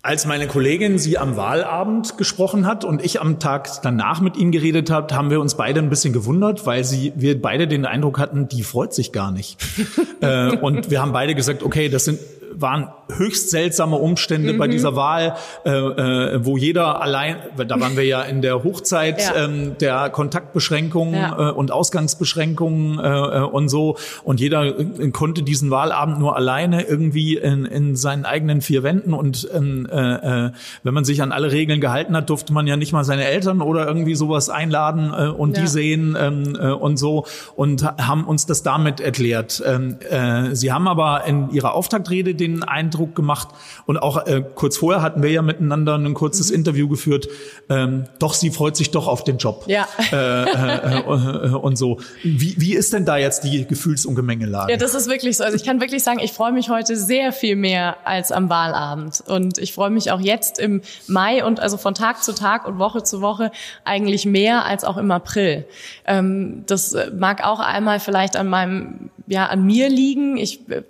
[0.00, 4.52] Als meine Kollegin sie am Wahlabend gesprochen hat und ich am Tag danach mit ihnen
[4.52, 8.18] geredet habe, haben wir uns beide ein bisschen gewundert, weil sie, wir beide den Eindruck
[8.18, 9.58] hatten, die freut sich gar nicht.
[10.20, 12.20] äh, und wir haben beide gesagt, okay, das sind
[12.52, 14.58] waren höchst seltsame Umstände mhm.
[14.58, 19.20] bei dieser Wahl, äh, äh, wo jeder allein, da waren wir ja in der Hochzeit
[19.34, 19.44] ja.
[19.44, 21.50] ähm, der Kontaktbeschränkungen ja.
[21.50, 26.82] äh, und Ausgangsbeschränkungen äh, äh, und so, und jeder äh, konnte diesen Wahlabend nur alleine
[26.82, 30.50] irgendwie in, in seinen eigenen vier Wänden und ähm, äh,
[30.82, 33.62] wenn man sich an alle Regeln gehalten hat, durfte man ja nicht mal seine Eltern
[33.62, 35.62] oder irgendwie sowas einladen äh, und ja.
[35.62, 39.62] die sehen ähm, äh, und so und haben uns das damit erklärt.
[39.64, 43.48] Ähm, äh, sie haben aber in ihrer Auftaktrede den Eindruck gemacht
[43.86, 46.56] und auch äh, kurz vorher hatten wir ja miteinander ein kurzes mhm.
[46.56, 47.28] Interview geführt.
[47.68, 49.64] Ähm, doch, sie freut sich doch auf den Job.
[49.66, 49.86] Ja.
[50.12, 51.98] Äh, äh, äh, und so.
[52.22, 54.72] Wie, wie ist denn da jetzt die Gefühls- und Gemengelage?
[54.72, 55.44] Ja, das ist wirklich so.
[55.44, 59.22] Also ich kann wirklich sagen, ich freue mich heute sehr viel mehr als am Wahlabend.
[59.26, 62.78] Und ich freue mich auch jetzt im Mai und also von Tag zu Tag und
[62.78, 63.50] Woche zu Woche
[63.84, 65.66] eigentlich mehr als auch im April.
[66.06, 70.36] Ähm, das mag auch einmal vielleicht an meinem, ja, an mir liegen.
[70.36, 70.82] Ich äh,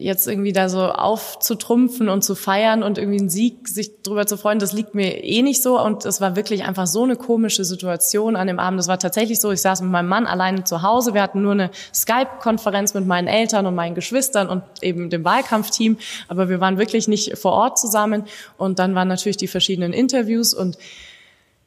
[0.00, 4.36] jetzt irgendwie da so aufzutrumpfen und zu feiern und irgendwie einen Sieg sich drüber zu
[4.36, 5.80] freuen, das liegt mir eh nicht so.
[5.80, 8.78] Und es war wirklich einfach so eine komische Situation an dem Abend.
[8.78, 11.14] Das war tatsächlich so, ich saß mit meinem Mann alleine zu Hause.
[11.14, 15.98] Wir hatten nur eine Skype-Konferenz mit meinen Eltern und meinen Geschwistern und eben dem Wahlkampfteam.
[16.28, 18.24] Aber wir waren wirklich nicht vor Ort zusammen.
[18.56, 20.78] Und dann waren natürlich die verschiedenen Interviews und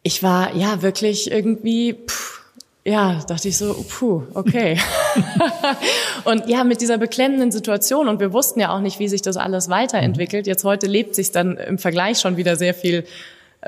[0.04, 2.43] ich war ja wirklich irgendwie, pff,
[2.86, 4.78] ja, dachte ich so, puh, okay.
[6.26, 9.38] und ja, mit dieser beklemmenden Situation und wir wussten ja auch nicht, wie sich das
[9.38, 10.48] alles weiterentwickelt.
[10.48, 13.06] Jetzt heute lebt sich dann im Vergleich schon wieder sehr viel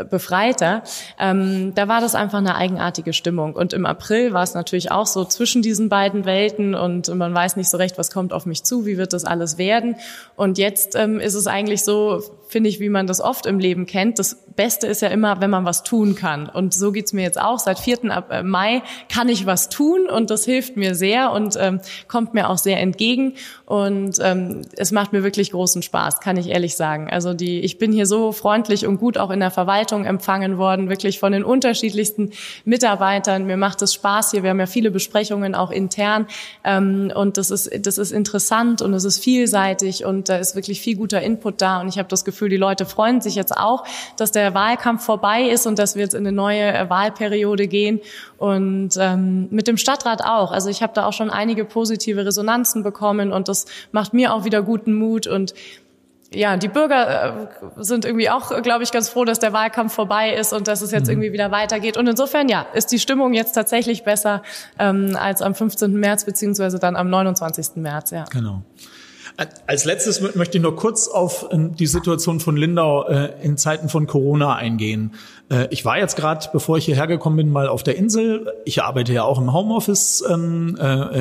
[0.10, 0.84] befreiter.
[1.20, 3.54] Ähm, da war das einfach eine eigenartige Stimmung.
[3.54, 7.56] Und im April war es natürlich auch so zwischen diesen beiden Welten und man weiß
[7.56, 9.96] nicht so recht, was kommt auf mich zu, wie wird das alles werden.
[10.36, 13.86] Und jetzt ähm, ist es eigentlich so, finde ich, wie man das oft im Leben
[13.86, 14.20] kennt.
[14.20, 16.48] Das Beste ist ja immer, wenn man was tun kann.
[16.48, 17.60] Und so geht's mir jetzt auch.
[17.60, 18.04] Seit 4.
[18.30, 22.50] Äh, Mai kann ich was tun und das hilft mir sehr und ähm, kommt mir
[22.50, 23.34] auch sehr entgegen.
[23.66, 27.10] Und ähm, es macht mir wirklich großen Spaß, kann ich ehrlich sagen.
[27.10, 30.90] Also die, ich bin hier so freundlich und gut auch in der Verwaltung empfangen worden,
[30.90, 32.32] wirklich von den unterschiedlichsten
[32.64, 33.46] Mitarbeitern.
[33.46, 34.44] Mir macht es Spaß hier.
[34.44, 36.28] Wir haben ja viele Besprechungen auch intern
[36.64, 40.82] ähm, und das ist das ist interessant und es ist vielseitig und da ist wirklich
[40.82, 41.82] viel guter Input da.
[41.82, 43.84] Und ich habe das Gefühl, die Leute freuen sich jetzt auch,
[44.18, 48.02] dass der Wahlkampf vorbei ist und dass wir jetzt in eine neue äh, Wahlperiode gehen
[48.38, 50.52] und ähm, mit dem Stadtrat auch.
[50.52, 54.46] Also ich habe da auch schon einige positive Resonanzen bekommen und das macht mir auch
[54.46, 55.54] wieder guten Mut und
[56.34, 60.34] ja, die Bürger äh, sind irgendwie auch, glaube ich, ganz froh, dass der Wahlkampf vorbei
[60.34, 61.14] ist und dass es jetzt mhm.
[61.14, 61.98] irgendwie wieder weitergeht.
[61.98, 64.42] Und insofern, ja, ist die Stimmung jetzt tatsächlich besser
[64.80, 65.94] ähm, als am 15.
[65.94, 67.78] März beziehungsweise dann am 29.
[67.78, 68.12] März.
[68.12, 68.26] Ja.
[68.32, 68.64] Genau.
[69.68, 73.90] Als letztes möchte ich noch kurz auf äh, die Situation von Lindau äh, in Zeiten
[73.90, 75.14] von Corona eingehen.
[75.52, 78.54] Äh, ich war jetzt gerade, bevor ich hierher gekommen bin, mal auf der Insel.
[78.64, 80.78] Ich arbeite ja auch im Homeoffice ähm,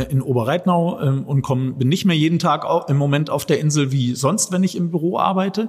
[0.08, 1.42] in Oberreitnau ähm, und
[1.78, 4.90] bin nicht mehr jeden Tag im Moment auf der Insel wie sonst, wenn ich im
[4.90, 5.68] Büro arbeite.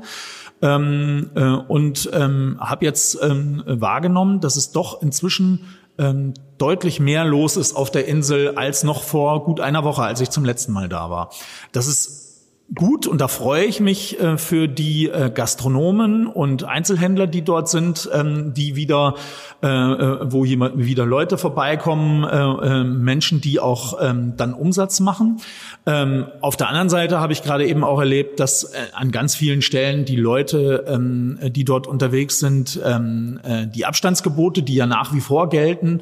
[0.62, 1.32] Ähm,
[1.68, 5.66] und habe jetzt wahrgenommen, dass es doch inzwischen
[6.58, 10.30] deutlich mehr los ist auf der Insel als noch vor gut einer Woche, als ich
[10.30, 11.30] zum letzten Mal da war.
[11.72, 12.25] Das ist
[12.74, 17.70] gut und da freue ich mich äh, für die äh, Gastronomen und Einzelhändler, die dort
[17.70, 19.16] sind, ähm, die wieder,
[19.62, 25.00] äh, äh wo jemand, wieder Leute vorbeikommen, äh, äh, Menschen, die auch ähm, dann Umsatz
[25.00, 25.42] machen.
[25.86, 29.62] Ähm, auf der anderen Seite habe ich gerade eben auch erlebt, dass an ganz vielen
[29.62, 33.40] Stellen die Leute, ähm, die dort unterwegs sind, ähm,
[33.76, 36.02] die Abstandsgebote, die ja nach wie vor gelten,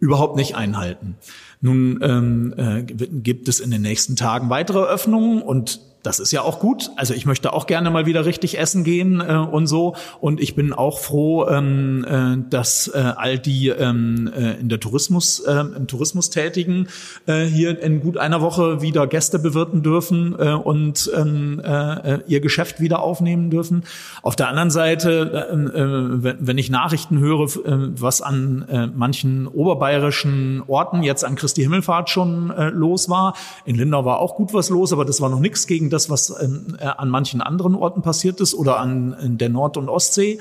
[0.00, 1.16] überhaupt nicht einhalten.
[1.60, 6.42] Nun ähm, äh, gibt es in den nächsten Tagen weitere Öffnungen und das ist ja
[6.42, 6.90] auch gut.
[6.96, 9.94] Also ich möchte auch gerne mal wieder richtig essen gehen äh, und so.
[10.20, 14.80] Und ich bin auch froh, ähm, äh, dass äh, all die ähm, äh, in der
[14.80, 16.88] Tourismus, äh, im Tourismus tätigen
[17.26, 22.40] äh, hier in gut einer Woche wieder Gäste bewirten dürfen äh, und ähm, äh, ihr
[22.40, 23.84] Geschäft wieder aufnehmen dürfen.
[24.22, 29.46] Auf der anderen Seite, äh, äh, wenn ich Nachrichten höre, äh, was an äh, manchen
[29.46, 33.34] oberbayerischen Orten jetzt an Christi Himmelfahrt schon äh, los war,
[33.64, 36.34] in Lindau war auch gut was los, aber das war noch nichts gegen das, was
[36.42, 40.38] ähm, äh, an manchen anderen Orten passiert ist oder an der Nord- und Ostsee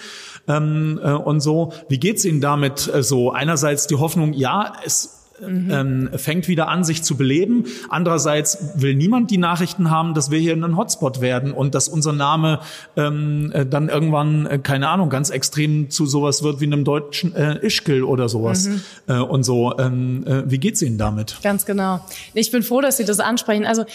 [0.47, 1.73] ähm, äh, und so.
[1.89, 2.91] Wie geht's Ihnen damit?
[2.93, 5.71] Äh, so einerseits die Hoffnung, ja, es Mhm.
[5.71, 7.65] Ähm, fängt wieder an, sich zu beleben.
[7.89, 12.13] Andererseits will niemand die Nachrichten haben, dass wir hier ein Hotspot werden und dass unser
[12.13, 12.59] Name
[12.95, 17.35] ähm, äh, dann irgendwann, äh, keine Ahnung, ganz extrem zu sowas wird wie einem deutschen
[17.35, 18.81] äh, Ischgl oder sowas mhm.
[19.07, 19.77] äh, und so.
[19.79, 21.39] Ähm, äh, wie geht's Ihnen damit?
[21.41, 22.01] Ganz genau.
[22.33, 23.65] Ich bin froh, dass Sie das ansprechen.
[23.65, 23.85] Also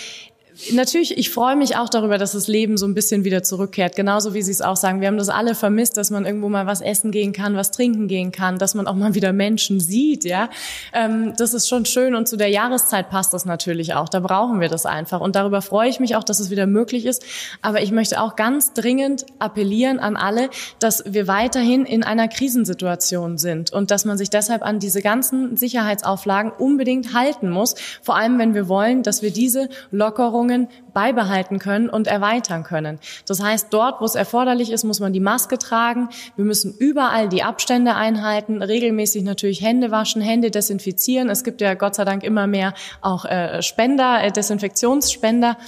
[0.73, 3.95] Natürlich, ich freue mich auch darüber, dass das Leben so ein bisschen wieder zurückkehrt.
[3.95, 5.03] Genauso wie Sie es auch sagen.
[5.03, 8.09] Wir haben das alle vermisst, dass man irgendwo mal was essen gehen kann, was trinken
[8.09, 10.49] gehen kann, dass man auch mal wieder Menschen sieht, ja.
[10.95, 14.09] Ähm, das ist schon schön und zu der Jahreszeit passt das natürlich auch.
[14.09, 15.21] Da brauchen wir das einfach.
[15.21, 17.25] Und darüber freue ich mich auch, dass es wieder möglich ist.
[17.61, 23.37] Aber ich möchte auch ganz dringend appellieren an alle, dass wir weiterhin in einer Krisensituation
[23.37, 27.75] sind und dass man sich deshalb an diese ganzen Sicherheitsauflagen unbedingt halten muss.
[28.01, 32.99] Vor allem, wenn wir wollen, dass wir diese Lockerung Bedingungen beibehalten können und erweitern können.
[33.27, 36.09] Das heißt, dort, wo es erforderlich ist, muss man die Maske tragen.
[36.37, 41.29] Wir müssen überall die Abstände einhalten, regelmäßig natürlich Hände waschen, Hände desinfizieren.
[41.29, 42.73] Es gibt ja Gott sei Dank immer mehr
[43.03, 45.59] auch äh, Spender, äh, Desinfektionsspender.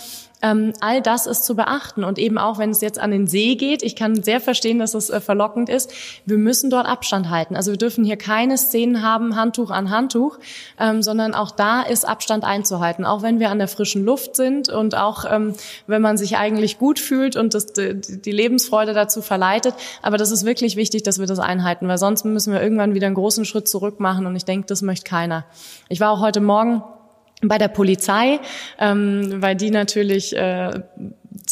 [0.41, 3.57] Ähm, all das ist zu beachten und eben auch, wenn es jetzt an den See
[3.57, 5.93] geht, ich kann sehr verstehen, dass es äh, verlockend ist,
[6.26, 7.57] wir müssen dort Abstand halten.
[7.57, 10.39] Also wir dürfen hier keine Szenen haben, Handtuch an Handtuch,
[10.78, 14.68] ähm, sondern auch da ist Abstand einzuhalten, auch wenn wir an der frischen Luft sind
[14.68, 15.55] und auch ähm,
[15.89, 19.74] wenn man sich eigentlich gut fühlt und das, die Lebensfreude dazu verleitet.
[20.03, 23.07] Aber das ist wirklich wichtig, dass wir das einhalten, weil sonst müssen wir irgendwann wieder
[23.07, 25.45] einen großen Schritt zurück machen und ich denke, das möchte keiner.
[25.89, 26.82] Ich war auch heute Morgen
[27.43, 28.41] bei der Polizei,
[28.78, 30.82] ähm, weil die natürlich äh,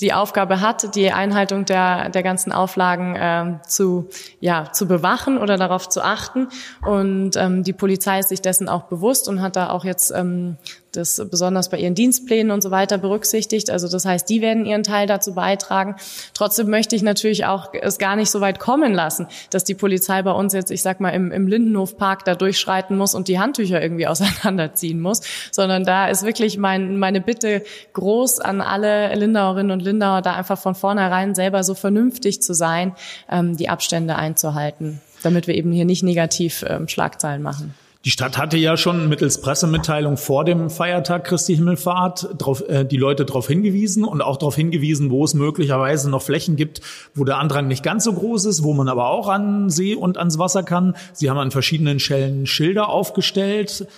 [0.01, 4.09] die Aufgabe hat, die Einhaltung der, der ganzen Auflagen äh, zu,
[4.41, 6.49] ja, zu bewachen oder darauf zu achten.
[6.85, 10.57] Und ähm, die Polizei ist sich dessen auch bewusst und hat da auch jetzt ähm,
[10.97, 13.71] das besonders bei ihren Dienstplänen und so weiter berücksichtigt.
[13.71, 15.97] Also das heißt, die werden ihren Teil dazu beitragen.
[16.35, 20.23] Trotzdem möchte ich natürlich auch es gar nicht so weit kommen lassen, dass die Polizei
[20.23, 23.81] bei uns jetzt, ich sag mal, im, im Lindenhofpark da durchschreiten muss und die Handtücher
[23.81, 25.21] irgendwie auseinanderziehen muss,
[25.51, 30.59] sondern da ist wirklich mein, meine Bitte groß an alle Lindauerinnen und Lindauer, da einfach
[30.59, 32.95] von vornherein selber so vernünftig zu sein,
[33.31, 37.75] ähm, die Abstände einzuhalten, damit wir eben hier nicht negativ ähm, Schlagzeilen machen.
[38.07, 42.99] Die Stadt hatte ja schon mittels Pressemitteilung vor dem Feiertag Christi Himmelfahrt drauf, äh, die
[42.99, 46.83] Leute darauf hingewiesen und auch darauf hingewiesen, wo es möglicherweise noch Flächen gibt,
[47.17, 50.19] wo der Andrang nicht ganz so groß ist, wo man aber auch an See und
[50.19, 50.95] ans Wasser kann.
[51.15, 53.89] Sie haben an verschiedenen Stellen Schilder aufgestellt.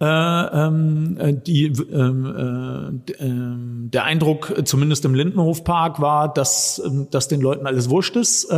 [0.00, 7.08] Äh, ähm, äh, die, ähm, äh, äh, der Eindruck, zumindest im Lindenhofpark, war, dass, ähm,
[7.10, 8.52] dass den Leuten alles wurscht ist.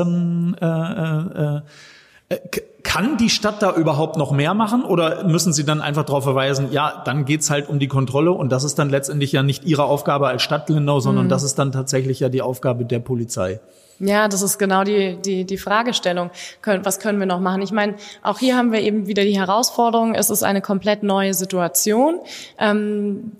[2.90, 6.72] Kann die Stadt da überhaupt noch mehr machen oder müssen sie dann einfach darauf verweisen,
[6.72, 9.84] ja, dann geht's halt um die Kontrolle und das ist dann letztendlich ja nicht ihre
[9.84, 11.28] Aufgabe als Stadt Lindau, sondern mhm.
[11.28, 13.60] das ist dann tatsächlich ja die Aufgabe der Polizei.
[14.02, 16.30] Ja, das ist genau die, die, die Fragestellung.
[16.64, 17.60] Was können wir noch machen?
[17.60, 21.34] Ich meine, auch hier haben wir eben wieder die Herausforderung, es ist eine komplett neue
[21.34, 22.18] Situation.
[22.58, 23.32] Ähm,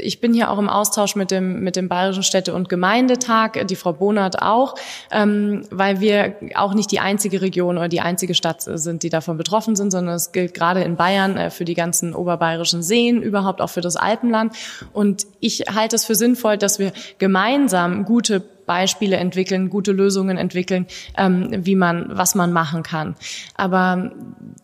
[0.00, 3.74] ich bin hier auch im Austausch mit dem, mit dem Bayerischen Städte- und Gemeindetag, die
[3.74, 4.76] Frau Bonert auch,
[5.10, 9.36] ähm, weil wir auch nicht die einzige Region oder die einzige Stadt sind, die davon
[9.36, 13.60] betroffen sind, sondern es gilt gerade in Bayern äh, für die ganzen oberbayerischen Seen, überhaupt
[13.60, 14.54] auch für das Alpenland.
[14.92, 20.86] Und ich halte es für sinnvoll, dass wir gemeinsam gute Beispiele entwickeln, gute Lösungen entwickeln,
[21.16, 23.16] ähm, wie man, was man machen kann.
[23.56, 24.12] Aber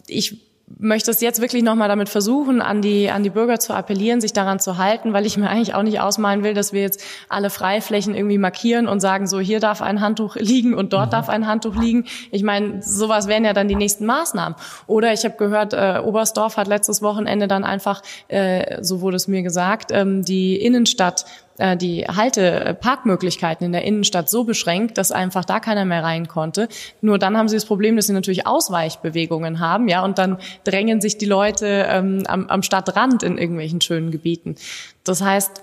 [0.06, 4.20] ich möchte es jetzt wirklich nochmal damit versuchen, an die, an die Bürger zu appellieren,
[4.20, 7.02] sich daran zu halten, weil ich mir eigentlich auch nicht ausmalen will, dass wir jetzt
[7.28, 11.10] alle Freiflächen irgendwie markieren und sagen, so hier darf ein Handtuch liegen und dort mhm.
[11.10, 12.06] darf ein Handtuch liegen.
[12.30, 14.56] Ich meine, sowas wären ja dann die nächsten Maßnahmen.
[14.86, 19.28] Oder ich habe gehört, äh, Oberstdorf hat letztes Wochenende dann einfach, äh, so wurde es
[19.28, 21.26] mir gesagt, ähm, die Innenstadt
[21.60, 22.74] äh, die Halte, äh,
[23.60, 26.68] in der Innenstadt so beschränkt, dass einfach da keiner mehr rein konnte.
[27.00, 31.00] Nur dann haben sie das Problem, dass sie natürlich Ausweichbewegungen haben, ja, und dann drängen
[31.00, 34.56] sich die Leute ähm, am, am Stadtrand in irgendwelchen schönen Gebieten.
[35.04, 35.62] Das heißt,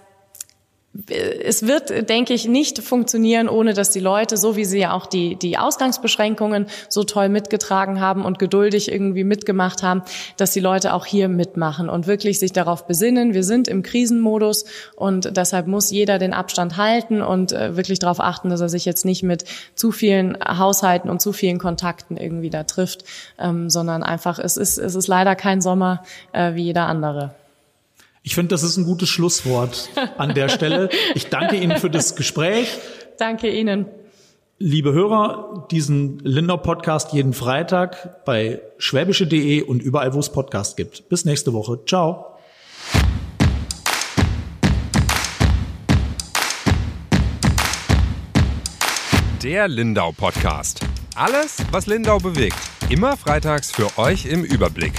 [1.05, 5.05] es wird, denke ich, nicht funktionieren, ohne dass die Leute, so wie sie ja auch
[5.05, 10.01] die, die Ausgangsbeschränkungen so toll mitgetragen haben und geduldig irgendwie mitgemacht haben,
[10.37, 13.33] dass die Leute auch hier mitmachen und wirklich sich darauf besinnen.
[13.33, 18.19] Wir sind im Krisenmodus und deshalb muss jeder den Abstand halten und äh, wirklich darauf
[18.19, 19.45] achten, dass er sich jetzt nicht mit
[19.75, 23.03] zu vielen Haushalten und zu vielen Kontakten irgendwie da trifft,
[23.37, 27.35] ähm, sondern einfach, es ist, es ist leider kein Sommer äh, wie jeder andere.
[28.27, 30.89] Ich finde, das ist ein gutes Schlusswort an der Stelle.
[31.15, 32.67] Ich danke Ihnen für das Gespräch.
[33.17, 33.85] Danke Ihnen.
[34.59, 41.07] Liebe Hörer, diesen Lindau-Podcast jeden Freitag bei schwäbische.de und überall, wo es Podcast gibt.
[41.07, 41.79] Bis nächste Woche.
[41.85, 42.37] Ciao.
[49.41, 50.81] Der Lindau-Podcast.
[51.15, 52.57] Alles, was Lindau bewegt.
[52.89, 54.91] Immer freitags für euch im Überblick.